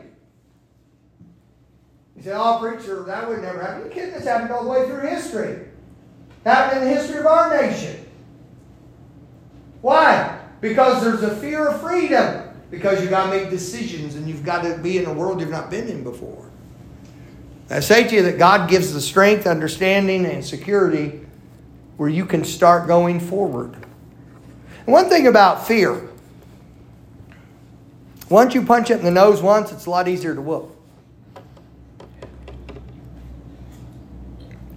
[2.19, 3.87] You say, oh, preacher, that would never happen.
[3.87, 4.13] You kidding?
[4.13, 5.69] This happened all the way through history.
[6.45, 8.05] Happened in the history of our nation.
[9.81, 10.39] Why?
[10.61, 12.45] Because there's a fear of freedom.
[12.71, 15.51] Because you've got to make decisions and you've got to be in a world you've
[15.51, 16.51] not been in before.
[17.71, 21.21] I say to you that God gives the strength, understanding, and security
[21.97, 23.77] where you can start going forward.
[24.85, 26.09] one thing about fear
[28.29, 30.78] once you punch it in the nose once, it's a lot easier to whoop.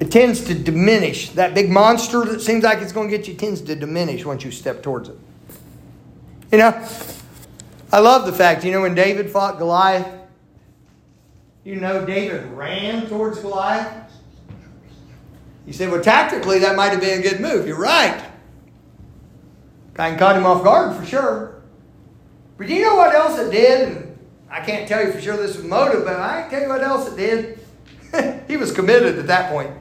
[0.01, 1.29] It tends to diminish.
[1.29, 4.43] That big monster that seems like it's going to get you tends to diminish once
[4.43, 5.17] you step towards it.
[6.51, 6.87] You know,
[7.93, 10.07] I love the fact, you know, when David fought Goliath,
[11.63, 14.11] you know, David ran towards Goliath.
[15.67, 17.67] You say, well, tactically, that might have been a good move.
[17.67, 18.25] You're right.
[19.93, 21.61] Kind of caught him off guard for sure.
[22.57, 23.89] But do you know what else it did?
[23.89, 24.17] And
[24.49, 26.81] I can't tell you for sure this was motive, but I can tell you what
[26.81, 28.43] else it did.
[28.47, 29.71] he was committed at that point.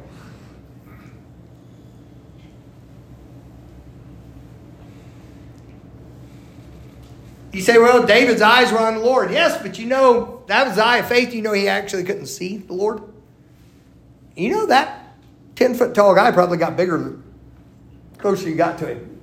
[7.53, 9.33] You say, well, David's eyes were on the Lord.
[9.33, 11.35] Yes, but you know, that was the eye of faith.
[11.35, 13.03] You know, he actually couldn't see the Lord.
[14.37, 15.17] You know, that
[15.57, 17.19] 10 foot tall guy probably got bigger the
[18.19, 19.21] closer you got to him.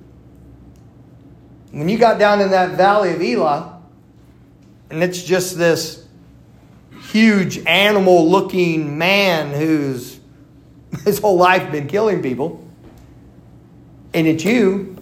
[1.70, 3.80] When you got down in that valley of Elah,
[4.90, 6.06] and it's just this
[7.10, 10.18] huge animal looking man who's
[11.04, 12.66] his whole life been killing people,
[14.12, 14.96] and it's you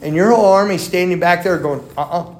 [0.00, 2.20] and your whole army standing back there going, uh uh-uh.
[2.20, 2.34] uh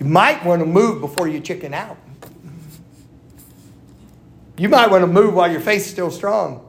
[0.00, 1.98] You might want to move before you chicken out.
[4.56, 6.66] You might want to move while your faith is still strong.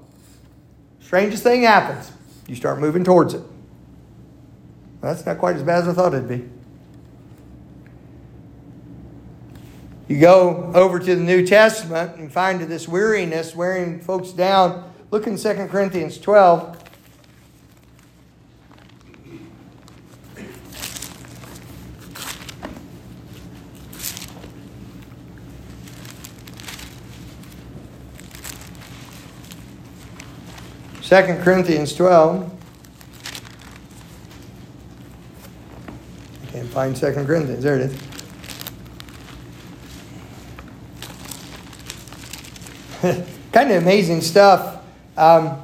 [1.00, 2.12] Strangest thing happens.
[2.48, 3.42] You start moving towards it.
[5.00, 6.48] That's not quite as bad as I thought it'd be.
[10.08, 14.92] You go over to the New Testament and find this weariness wearing folks down.
[15.10, 16.81] Look in 2 Corinthians 12.
[31.12, 32.50] Second Corinthians 12.
[36.42, 37.62] I can't find Second Corinthians.
[37.62, 37.92] There it
[43.02, 43.28] is.
[43.52, 44.82] kind of amazing stuff.
[45.18, 45.62] Um,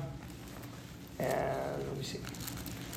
[1.17, 2.19] let me see.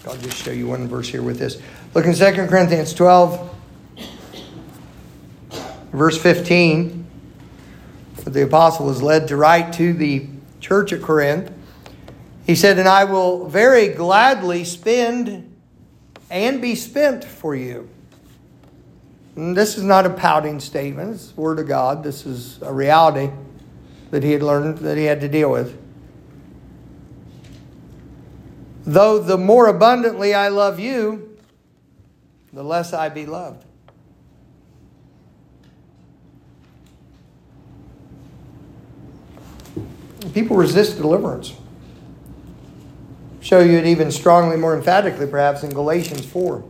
[0.09, 1.62] I'll just show you one verse here with this.
[1.94, 3.48] Look in 2 Corinthians 12,
[5.92, 7.07] verse 15.
[8.24, 10.26] The apostle was led to write to the
[10.59, 11.53] church at Corinth.
[12.51, 15.57] He said, And I will very gladly spend
[16.28, 17.88] and be spent for you.
[19.36, 22.03] And this is not a pouting statement, it's the word of God.
[22.03, 23.30] This is a reality
[24.11, 25.80] that he had learned that he had to deal with.
[28.82, 31.38] Though the more abundantly I love you,
[32.53, 33.64] the less I be loved.
[40.34, 41.55] People resist deliverance.
[43.41, 46.62] Show you it even strongly, more emphatically, perhaps, in Galatians 4.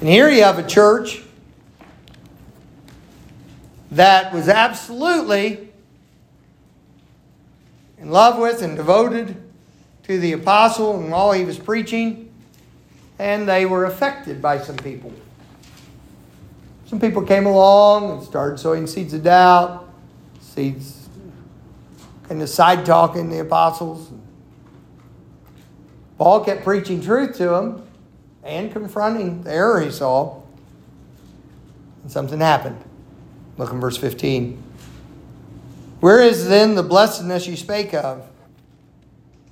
[0.00, 1.22] And here you have a church
[3.90, 5.70] that was absolutely
[7.96, 9.36] in love with and devoted
[10.02, 12.30] to the apostle and all he was preaching,
[13.18, 15.10] and they were affected by some people.
[16.84, 19.88] Some people came along and started sowing seeds of doubt,
[20.40, 20.93] seeds
[22.30, 24.10] and the side talking the apostles.
[26.18, 27.86] Paul kept preaching truth to them
[28.42, 30.42] and confronting the error he saw,
[32.02, 32.82] and something happened.
[33.56, 34.62] Look in verse 15.
[36.00, 38.28] Where is then the blessedness you spake of?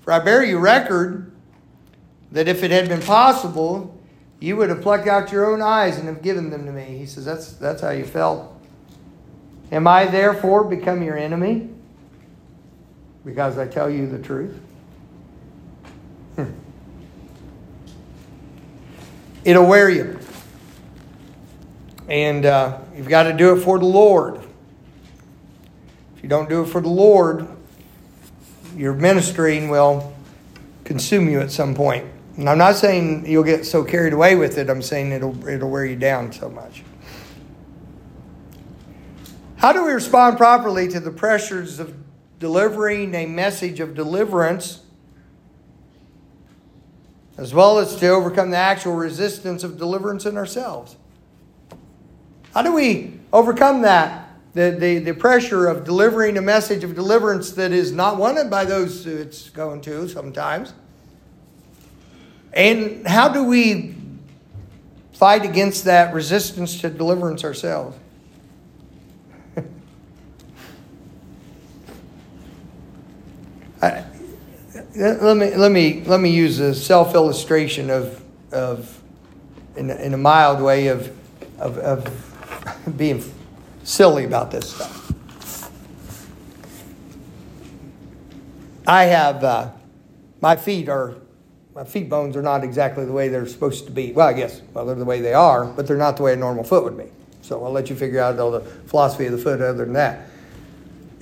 [0.02, 1.32] For I bear you record
[2.32, 3.98] that if it had been possible,
[4.40, 6.98] you would have plucked out your own eyes and have given them to me.
[6.98, 8.52] He says, That's, that's how you felt.
[9.70, 11.71] Am I therefore become your enemy?
[13.24, 14.58] Because I tell you the truth?
[16.36, 16.50] Hmm.
[19.44, 20.18] It'll wear you.
[22.08, 24.40] And uh, you've got to do it for the Lord.
[26.16, 27.48] If you don't do it for the Lord,
[28.76, 30.12] your ministering will
[30.84, 32.06] consume you at some point.
[32.36, 35.70] And I'm not saying you'll get so carried away with it, I'm saying it'll, it'll
[35.70, 36.82] wear you down so much.
[39.56, 41.94] How do we respond properly to the pressures of
[42.42, 44.80] delivering a message of deliverance,
[47.38, 50.96] as well as to overcome the actual resistance of deliverance in ourselves?
[52.52, 54.28] How do we overcome that?
[54.54, 58.64] The, the, the pressure of delivering a message of deliverance that is not wanted by
[58.64, 60.74] those it's going to sometimes.
[62.52, 63.94] And how do we
[65.12, 67.96] fight against that resistance to deliverance ourselves?
[73.82, 74.04] I,
[74.94, 78.22] let me let me let me use a self illustration of
[78.52, 79.00] of
[79.76, 81.10] in in a mild way of
[81.58, 83.22] of, of being
[83.84, 85.02] silly about this stuff.
[88.86, 89.70] I have, uh,
[90.40, 91.14] my feet are,
[91.74, 94.12] my feet bones are not exactly the way they're supposed to be.
[94.12, 96.36] Well, I guess, well, they're the way they are, but they're not the way a
[96.36, 97.06] normal foot would be.
[97.42, 100.28] So I'll let you figure out all the philosophy of the foot other than that.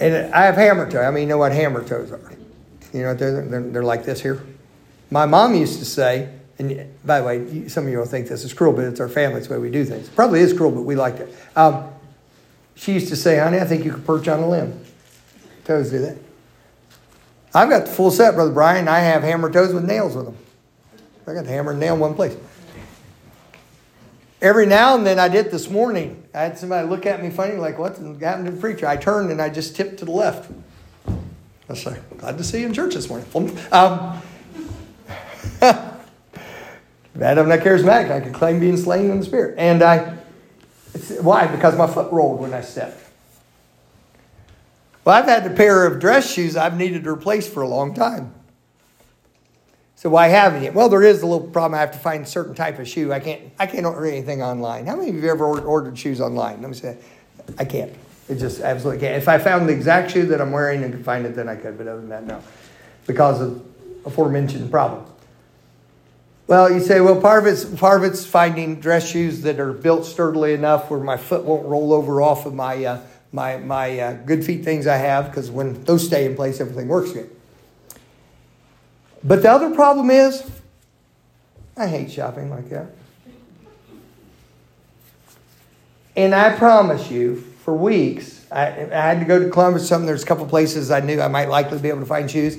[0.01, 1.03] And I have hammer toe.
[1.03, 2.21] I mean, you know what hammer toes are?
[2.93, 4.45] You know, they're, they're, they're like this here.
[5.11, 6.29] My mom used to say,
[6.59, 9.09] and by the way, some of you will think this is cruel, but it's our
[9.09, 9.39] family.
[9.39, 10.09] It's the way we do things.
[10.09, 11.35] Probably is cruel, but we liked it.
[11.57, 11.91] Um,
[12.75, 14.85] she used to say, honey, I think you could perch on a limb.
[15.65, 16.17] Toes do that.
[17.55, 18.89] I've got the full set, Brother Brian.
[18.89, 20.37] I have hammer toes with nails with them.
[21.27, 22.37] I got the hammer and nail in one place.
[24.43, 26.25] Every now and then I did this morning.
[26.33, 28.87] I had somebody look at me funny, like, what happened to the preacher?
[28.87, 30.51] I turned and I just tipped to the left.
[31.71, 33.29] I like, glad to see you in church this morning.
[33.71, 34.21] Um,
[37.15, 38.11] Bad I'm not charismatic.
[38.11, 39.55] I can claim being slain in the spirit.
[39.57, 40.17] And I,
[41.21, 41.47] why?
[41.47, 42.99] Because my foot rolled when I stepped.
[45.05, 47.95] Well, I've had a pair of dress shoes I've needed to replace for a long
[47.95, 48.35] time.
[49.95, 50.73] So why haven't you?
[50.73, 51.77] Well, there is a little problem.
[51.77, 53.13] I have to find a certain type of shoe.
[53.13, 53.43] I can't.
[53.59, 54.87] I can't order anything online.
[54.87, 56.63] How many of you have ever ordered shoes online?
[56.63, 56.97] Let me say,
[57.59, 57.93] I can't.
[58.31, 59.17] It just absolutely can't.
[59.17, 61.57] If I found the exact shoe that I'm wearing and could find it, then I
[61.57, 61.77] could.
[61.77, 62.41] But other than that, no,
[63.05, 63.67] because of
[64.07, 65.05] aforementioned problem.
[66.47, 69.73] Well, you say, well, part of it's part of it's finding dress shoes that are
[69.73, 73.01] built sturdily enough where my foot won't roll over off of my uh,
[73.33, 76.87] my my uh, good feet things I have because when those stay in place, everything
[76.87, 77.31] works good.
[79.25, 80.49] But the other problem is,
[81.77, 82.93] I hate shopping like that.
[86.17, 89.89] And I promise you, for weeks, I, I had to go to Columbus.
[89.89, 92.59] Something there's a couple places I knew I might likely be able to find shoes.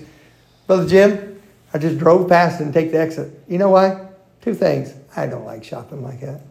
[0.68, 1.42] Brother Jim,
[1.74, 3.44] I just drove past and take the exit.
[3.48, 4.08] You know why?
[4.42, 4.94] Two things.
[5.16, 6.42] I don't like shopping like that.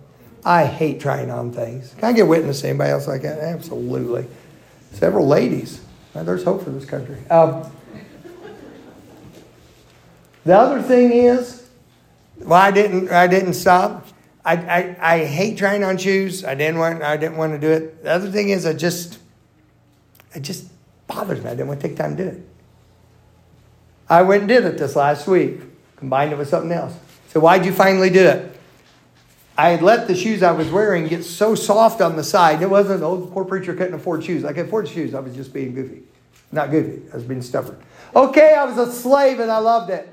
[0.45, 1.95] I hate trying on things.
[1.95, 3.39] Can I get witness to anybody else like that?
[3.39, 4.27] Absolutely.
[4.93, 5.81] Several ladies.
[6.15, 7.19] there's hope for this country.
[7.29, 7.71] Um,
[10.45, 11.69] the other thing is,
[12.39, 14.07] well, I didn't, I didn't stop.
[14.45, 16.45] I, I, I hate trying on shoes.
[16.45, 18.03] I didn't want, I didn't want to do it.
[18.03, 19.19] The other thing is, I just,
[20.35, 20.67] it just
[21.07, 21.51] bothers me.
[21.51, 22.47] I didn't want to take time to do it.
[24.09, 25.61] I went and did it this last week,
[25.97, 26.95] combined it with something else.
[27.29, 28.57] So why'd you finally do it?
[29.57, 32.63] I had let the shoes I was wearing get so soft on the side.
[32.63, 34.45] It wasn't, the poor preacher couldn't afford shoes.
[34.45, 35.15] I could afford shoes.
[35.15, 36.03] I was just being goofy.
[36.51, 37.03] Not goofy.
[37.13, 37.79] I was being stubborn.
[38.17, 40.09] Okay, I was a slave and I loved it.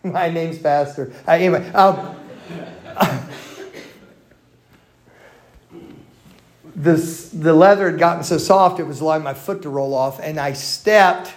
[0.04, 1.12] My name's Pastor.
[1.26, 2.14] Uh, anyway, um,
[6.74, 10.20] this, the leather had gotten so soft it was allowing my foot to roll off,
[10.20, 11.34] and I stepped.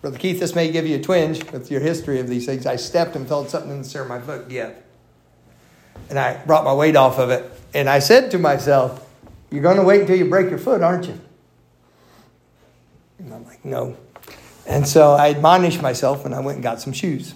[0.00, 2.66] Brother Keith, this may give you a twinge with your history of these things.
[2.66, 4.74] I stepped and felt something in the center of my foot give.
[6.08, 7.44] And I brought my weight off of it.
[7.74, 9.06] And I said to myself,
[9.50, 11.20] You're going to wait until you break your foot, aren't you?
[13.18, 13.96] And I'm like, No.
[14.66, 17.34] And so I admonished myself and I went and got some shoes.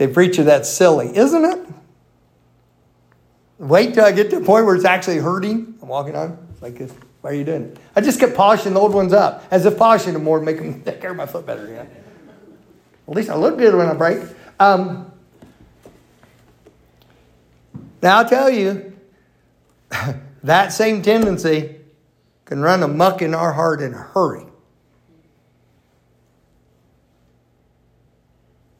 [0.00, 1.58] Say, preacher, that's silly, isn't it?
[3.58, 5.74] Wait till I get to a point where it's actually hurting.
[5.82, 6.38] I'm walking on.
[6.62, 6.90] Like this.
[7.20, 7.78] Why are you doing it?
[7.94, 10.56] I just kept polishing the old ones up, as if polishing them more would make
[10.56, 11.68] them take care of my foot better.
[11.68, 11.82] Yeah.
[13.08, 14.22] At least I look good when I break.
[14.58, 15.12] Um,
[18.00, 18.96] now I'll tell you,
[20.42, 21.76] that same tendency
[22.46, 24.46] can run amuck in our heart in a hurry.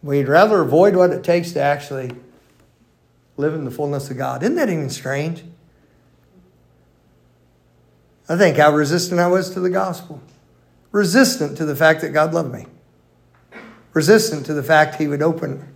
[0.03, 2.13] We'd rather avoid what it takes to actually
[3.37, 4.43] live in the fullness of God.
[4.43, 5.45] Isn't that even strange?
[8.29, 10.23] I think how resistant I was to the gospel.
[10.93, 12.67] Resistant to the fact that God loved me.
[13.93, 15.67] Resistant to the fact He would open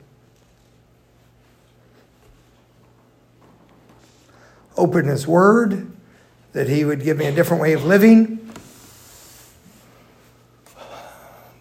[4.76, 5.90] open His Word,
[6.52, 8.43] that He would give me a different way of living,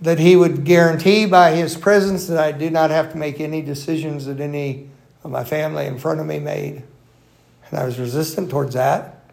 [0.03, 3.61] that He would guarantee by His presence that I do not have to make any
[3.61, 4.89] decisions that any
[5.23, 6.83] of my family in front of me made.
[7.69, 9.23] And I was resistant towards that,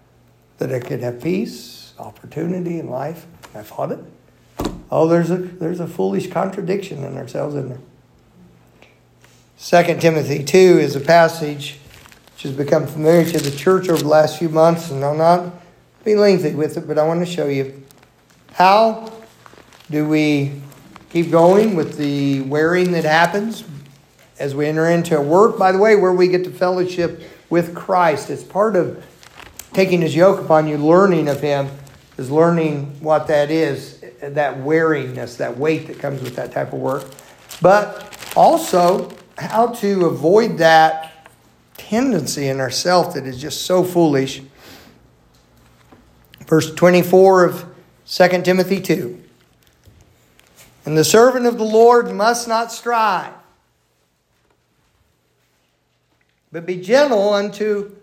[0.58, 3.26] that I could have peace, opportunity in life.
[3.54, 3.98] I fought it.
[4.92, 9.84] Oh, there's a, there's a foolish contradiction in ourselves, isn't there?
[9.84, 11.78] 2 Timothy 2 is a passage
[12.32, 15.52] which has become familiar to the church over the last few months, and I'll not
[16.04, 17.82] be lengthy with it, but I want to show you
[18.52, 19.12] how
[19.91, 20.53] do we
[21.11, 23.64] keep going with the wearing that happens
[24.38, 27.74] as we enter into a work, by the way, where we get to fellowship with
[27.74, 28.30] Christ?
[28.30, 29.05] It's part of
[29.72, 31.68] taking his yoke upon you, learning of him,
[32.16, 36.78] is learning what that is, that weariness, that weight that comes with that type of
[36.78, 37.05] work.
[37.61, 41.28] But also how to avoid that
[41.76, 44.43] tendency in ourselves that is just so foolish.
[46.47, 47.64] Verse 24 of
[48.07, 49.24] 2 Timothy 2.
[50.91, 53.32] And the servant of the Lord must not strive,
[56.51, 57.95] but be gentle unto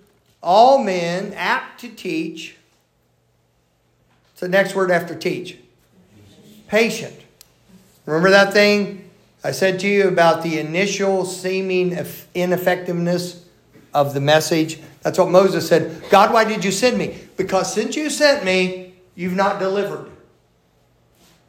[0.42, 2.56] all men, apt to teach.
[4.32, 5.58] It's the next word after teach.
[6.70, 7.14] Patient.
[8.06, 9.10] Remember that thing
[9.44, 11.92] I said to you about the initial seeming
[12.34, 13.44] ineffectiveness
[13.94, 14.80] of the message?
[15.02, 16.04] That's what Moses said.
[16.10, 17.20] God, why did you send me?
[17.36, 20.10] Because since you sent me, you've not delivered.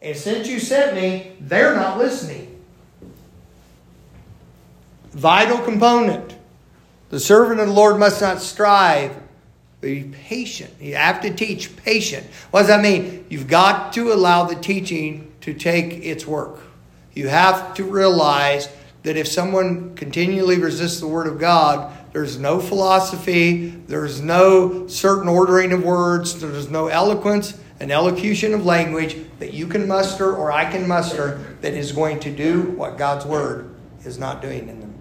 [0.01, 2.61] And since you sent me, they're not listening.
[5.11, 6.37] Vital component.
[7.11, 9.15] The servant of the Lord must not strive,
[9.81, 10.75] but be patient.
[10.81, 12.27] You have to teach patient.
[12.51, 13.27] What does that mean?
[13.29, 16.61] You've got to allow the teaching to take its work.
[17.15, 18.69] You have to realize
[19.03, 25.29] that if someone continually resists the Word of God, there's no philosophy, there's no certain
[25.29, 30.51] ordering of words, there's no eloquence, an elocution of language that you can muster or
[30.51, 33.75] I can muster that is going to do what God's Word
[34.05, 34.95] is not doing in them.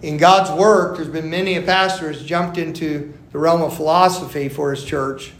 [0.00, 4.48] In God's work, there's been many a pastor has jumped into the realm of philosophy
[4.48, 5.32] for his church.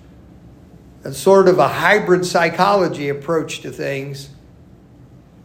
[1.04, 4.30] A sort of a hybrid psychology approach to things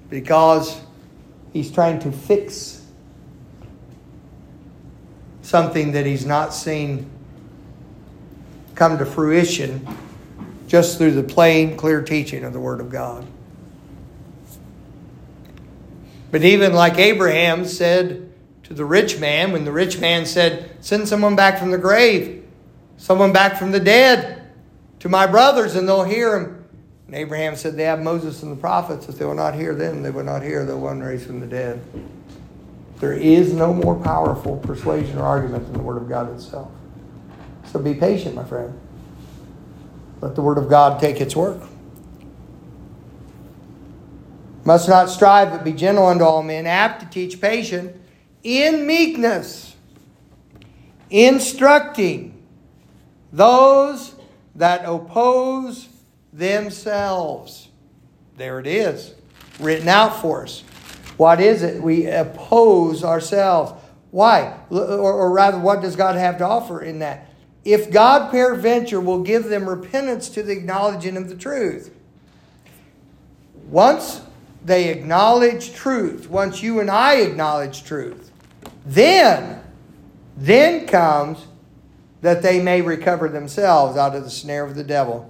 [0.10, 0.80] because
[1.52, 2.77] he's trying to fix
[5.48, 7.10] something that he's not seen
[8.76, 9.88] come to fruition
[10.68, 13.26] just through the plain, clear teaching of the Word of God.
[16.32, 18.30] But even like Abraham said
[18.64, 22.46] to the rich man, when the rich man said, Send someone back from the grave,
[22.98, 24.52] someone back from the dead
[25.00, 26.66] to my brothers, and they'll hear him.
[27.06, 29.08] And Abraham said, They have Moses and the prophets.
[29.08, 31.48] If they will not hear them, they will not hear the one raised from the
[31.48, 31.82] dead.
[33.00, 36.72] There is no more powerful persuasion or argument than the Word of God itself.
[37.66, 38.80] So be patient, my friend.
[40.22, 41.62] Let the Word of God take its work.
[44.64, 47.96] Must not strive, but be gentle unto all men, apt to teach, patient,
[48.44, 49.76] in meekness,
[51.10, 52.44] instructing
[53.32, 54.16] those
[54.56, 55.88] that oppose
[56.34, 57.70] themselves.
[58.38, 59.14] There it is,
[59.60, 60.64] written out for us.
[61.18, 61.82] What is it?
[61.82, 63.74] We oppose ourselves.
[64.12, 64.58] Why?
[64.70, 67.30] Or, or, rather, what does God have to offer in that?
[67.66, 71.94] If God peradventure will give them repentance to the acknowledging of the truth.
[73.68, 74.22] Once
[74.64, 78.32] they acknowledge truth, once you and I acknowledge truth,
[78.86, 79.62] then,
[80.38, 81.46] then comes
[82.22, 85.30] that they may recover themselves out of the snare of the devil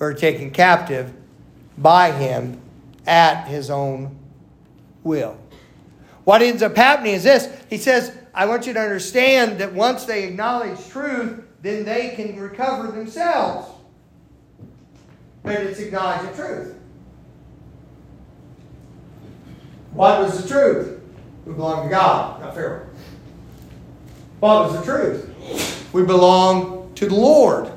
[0.00, 1.12] or taken captive
[1.78, 2.60] by him
[3.06, 4.18] at his own
[5.04, 5.38] will.
[6.24, 10.04] What ends up happening is this He says, I want you to understand that once
[10.04, 13.68] they acknowledge truth, then they can recover themselves.
[15.42, 16.74] But it's acknowledging truth.
[19.92, 21.00] What was the truth?
[21.46, 22.86] We belong to God, not Pharaoh.
[24.40, 25.90] What was the truth?
[25.92, 27.70] We belong to the Lord.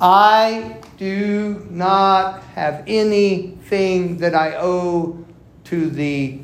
[0.00, 5.24] I do not have anything that I owe
[5.64, 6.38] to the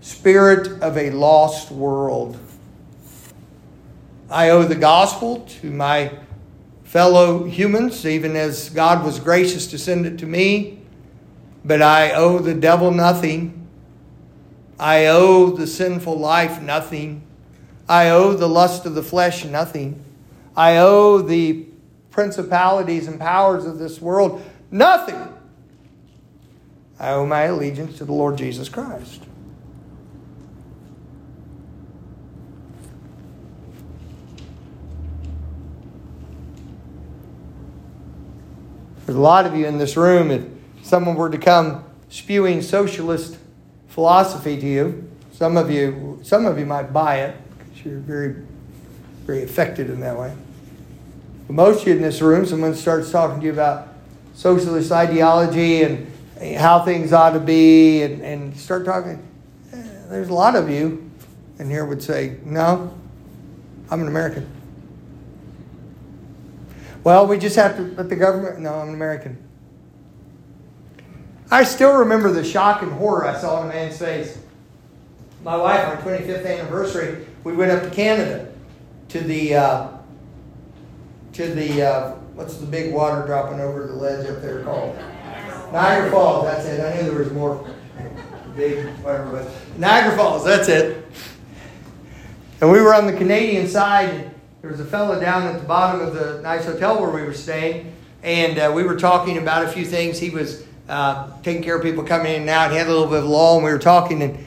[0.00, 2.38] spirit of a lost world.
[4.30, 6.12] I owe the gospel to my
[6.84, 10.78] fellow humans, even as God was gracious to send it to me.
[11.64, 13.66] But I owe the devil nothing.
[14.78, 17.22] I owe the sinful life nothing.
[17.88, 20.04] I owe the lust of the flesh nothing.
[20.56, 21.66] I owe the
[22.18, 24.42] principalities and powers of this world.
[24.72, 25.32] Nothing.
[26.98, 29.22] I owe my allegiance to the Lord Jesus Christ.
[39.06, 40.44] There's a lot of you in this room, if
[40.82, 43.38] someone were to come spewing socialist
[43.86, 48.44] philosophy to you, some of you, some of you might buy it because you're very,
[49.24, 50.34] very affected in that way.
[51.48, 53.88] Most of you in this room, someone starts talking to you about
[54.34, 56.06] socialist ideology and
[56.56, 59.26] how things ought to be and, and start talking.
[59.72, 61.10] Eh, there's a lot of you
[61.58, 62.94] in here would say, No,
[63.90, 64.48] I'm an American.
[67.02, 68.60] Well, we just have to let the government.
[68.60, 69.42] No, I'm an American.
[71.50, 74.38] I still remember the shock and horror I saw in a man's face.
[75.42, 78.52] My wife, on our 25th anniversary, we went up to Canada
[79.08, 79.97] to the uh,
[81.38, 84.96] to the, uh, what's the big water dropping over the ledge up there called?
[85.72, 86.80] Niagara Falls, that's it.
[86.80, 87.64] I knew there was more
[88.56, 91.06] big, whatever, but Niagara Falls, that's it.
[92.60, 96.00] And we were on the Canadian side, there was a fellow down at the bottom
[96.00, 99.68] of the nice hotel where we were staying, and uh, we were talking about a
[99.68, 100.18] few things.
[100.18, 102.72] He was uh, taking care of people coming in and out.
[102.72, 104.44] He had a little bit of law, and we were talking, and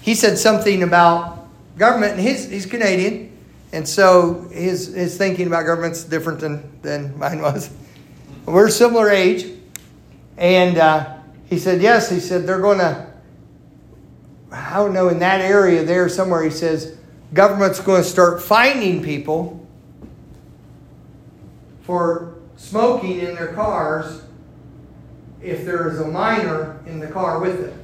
[0.00, 1.46] he said something about
[1.78, 3.33] government, and his, he's Canadian,
[3.74, 7.70] and so his, his thinking about government's different than, than mine was.
[8.46, 9.50] We're similar age.
[10.36, 11.16] And uh,
[11.50, 13.12] he said, yes, he said, they're going to,
[14.52, 16.96] I don't know, in that area there somewhere, he says,
[17.32, 19.66] government's going to start finding people
[21.82, 24.22] for smoking in their cars
[25.42, 27.80] if there is a minor in the car with them.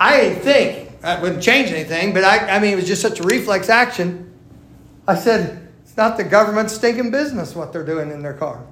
[0.00, 3.20] I didn't think that wouldn't change anything, but I, I mean, it was just such
[3.20, 4.32] a reflex action.
[5.08, 8.66] I said, it's not the government's stinking business what they're doing in their car.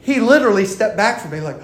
[0.00, 1.60] He literally stepped back from me like,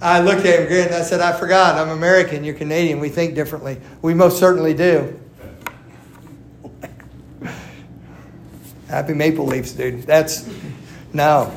[0.00, 1.76] I looked at him and I said, I forgot.
[1.76, 2.42] I'm American.
[2.42, 3.00] You're Canadian.
[3.00, 3.80] We think differently.
[4.02, 5.20] We most certainly do.
[8.88, 10.02] Happy Maple Leafs, dude.
[10.02, 10.48] That's
[11.12, 11.52] no.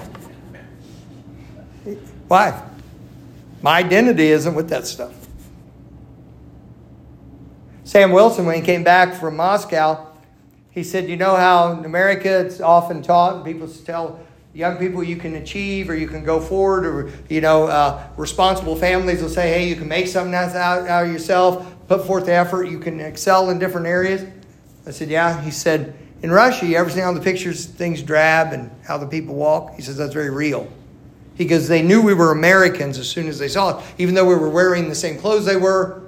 [2.27, 2.61] Why?
[3.61, 5.13] My identity isn't with that stuff.
[7.83, 10.07] Sam Wilson, when he came back from Moscow,
[10.71, 14.19] he said, You know how in America it's often taught, and people tell
[14.53, 18.75] young people you can achieve or you can go forward, or, you know, uh, responsible
[18.75, 22.33] families will say, Hey, you can make something out, out of yourself, put forth the
[22.33, 24.25] effort, you can excel in different areas.
[24.87, 25.41] I said, Yeah.
[25.41, 29.05] He said, in Russia, you ever seen all the pictures, things drab and how the
[29.05, 29.75] people walk?
[29.75, 30.67] He says that's very real.
[31.37, 34.35] Because they knew we were Americans as soon as they saw it, even though we
[34.35, 36.01] were wearing the same clothes they were.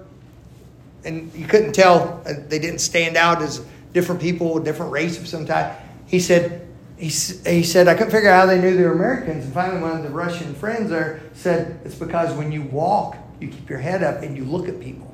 [1.03, 5.27] And you couldn't tell, uh, they didn't stand out as different people, different race of
[5.27, 5.79] some type.
[6.05, 6.67] He said,
[6.97, 9.45] he, he said, I couldn't figure out how they knew they were Americans.
[9.45, 13.49] And finally, one of the Russian friends there said, It's because when you walk, you
[13.49, 15.13] keep your head up and you look at people.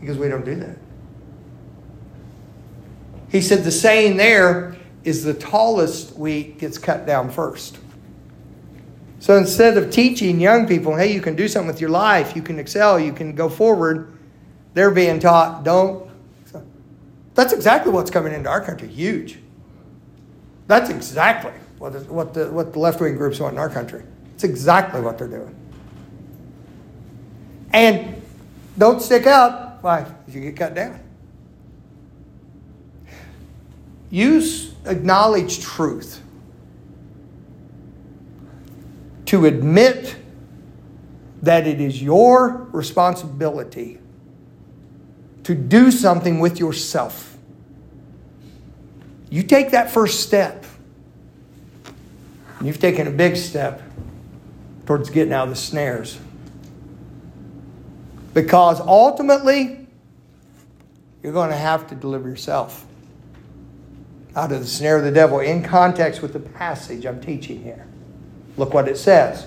[0.00, 0.76] Because we don't do that.
[3.30, 7.78] He said the saying there is the tallest wheat gets cut down first.
[9.20, 12.42] So instead of teaching young people, hey, you can do something with your life, you
[12.42, 14.16] can excel, you can go forward,
[14.74, 16.08] they're being taught, don't.
[17.34, 18.88] That's exactly what's coming into our country.
[18.88, 19.38] Huge.
[20.66, 24.02] That's exactly what, the, what the left wing groups want in our country.
[24.34, 25.54] It's exactly what they're doing.
[27.72, 28.22] And
[28.76, 29.82] don't stick out.
[29.82, 30.02] Why?
[30.02, 31.00] Because you get cut down.
[34.10, 36.22] Use acknowledge truth
[39.28, 40.16] to admit
[41.42, 43.98] that it is your responsibility
[45.44, 47.36] to do something with yourself.
[49.28, 50.64] You take that first step,
[52.62, 53.82] you've taken a big step
[54.86, 56.18] towards getting out of the snares.
[58.32, 59.86] Because ultimately,
[61.22, 62.86] you're going to have to deliver yourself
[64.34, 67.86] out of the snare of the devil in context with the passage I'm teaching here.
[68.58, 69.46] Look what it says.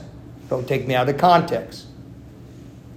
[0.49, 1.85] Don't take me out of context.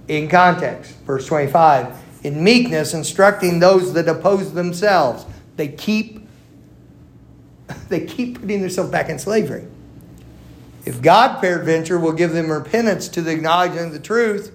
[0.07, 1.95] In context, verse 25.
[2.23, 5.25] In meekness, instructing those that oppose themselves.
[5.57, 6.27] They keep
[7.89, 9.67] they keep putting themselves back in slavery.
[10.85, 14.53] If God, peradventure, will give them repentance to the acknowledgement of the truth,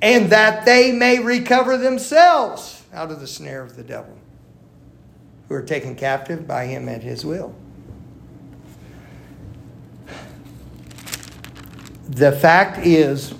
[0.00, 4.16] and that they may recover themselves out of the snare of the devil
[5.48, 7.54] who are taken captive by him at his will.
[12.08, 13.34] The fact is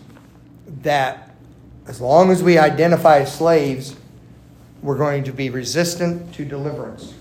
[0.82, 1.30] that
[1.86, 3.96] as long as we identify as slaves,
[4.82, 7.14] we're going to be resistant to deliverance.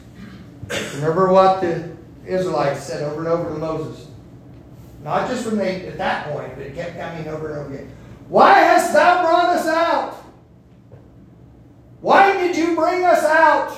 [0.96, 4.08] Remember what the Israelites said over and over to Moses.
[5.04, 7.92] Not just when they at that point, but it kept coming over and over again.
[8.28, 10.16] Why hast thou brought us out?
[12.02, 13.78] Why did you bring us out?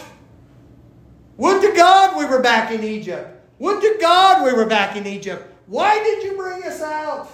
[1.36, 3.30] Would to God we were back in Egypt.
[3.60, 5.54] Would to God we were back in Egypt.
[5.68, 7.30] Why did you bring us out?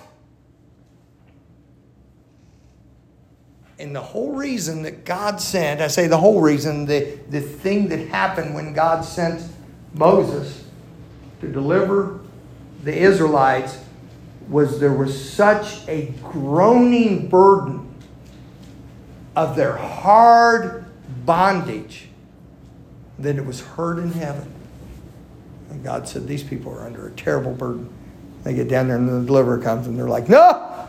[3.79, 7.89] And the whole reason that God sent, I say the whole reason, the, the thing
[7.89, 9.41] that happened when God sent
[9.93, 10.65] Moses
[11.41, 12.19] to deliver
[12.83, 13.79] the Israelites
[14.47, 17.93] was there was such a groaning burden
[19.35, 20.85] of their hard
[21.25, 22.07] bondage
[23.19, 24.51] that it was heard in heaven.
[25.69, 27.91] And God said, These people are under a terrible burden.
[28.43, 30.87] They get down there and the deliverer comes and they're like, No!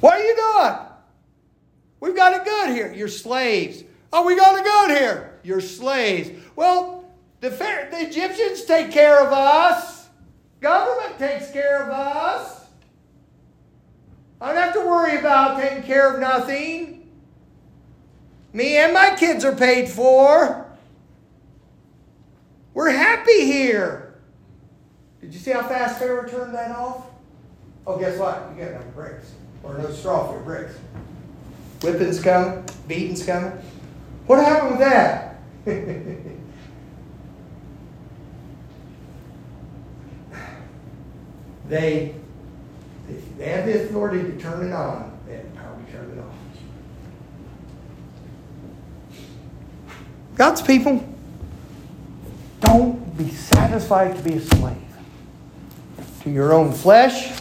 [0.00, 0.85] What are you doing?
[2.00, 2.92] We've got it good here.
[2.92, 3.84] You're slaves.
[4.12, 5.38] Oh, we got it good here.
[5.42, 6.30] You're slaves.
[6.54, 7.04] Well,
[7.40, 10.08] the, the Egyptians take care of us.
[10.60, 12.66] Government takes care of us.
[14.40, 17.08] I don't have to worry about taking care of nothing.
[18.52, 20.66] Me and my kids are paid for.
[22.74, 24.14] We're happy here.
[25.20, 27.06] Did you see how fast Pharaoh turned that off?
[27.86, 28.50] Oh, guess what?
[28.54, 29.32] You got no bricks
[29.62, 30.74] or no straw for your bricks.
[31.82, 33.52] Whipping's coming, beating's coming.
[34.26, 35.36] What happened with that?
[41.68, 42.14] they,
[43.38, 45.18] they have the authority to turn it on.
[45.26, 46.34] They have the power to turn it off.
[50.36, 51.04] God's people
[52.60, 54.76] don't be satisfied to be a slave
[56.26, 57.38] to your own flesh,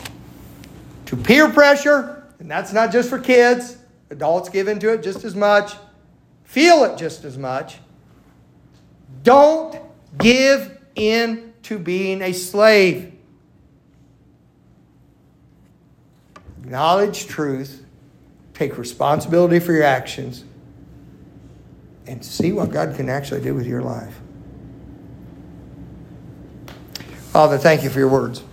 [1.08, 3.78] to peer pressure, and that's not just for kids,
[4.10, 5.74] adults give into it just as much,
[6.44, 7.80] feel it just as much.
[9.24, 9.80] Don't
[10.18, 13.16] give in to being a slave.
[16.66, 17.86] acknowledge truth,
[18.56, 20.44] take responsibility for your actions,
[22.08, 24.20] and see what God can actually do with your life.
[27.32, 28.44] Father, thank you for your words.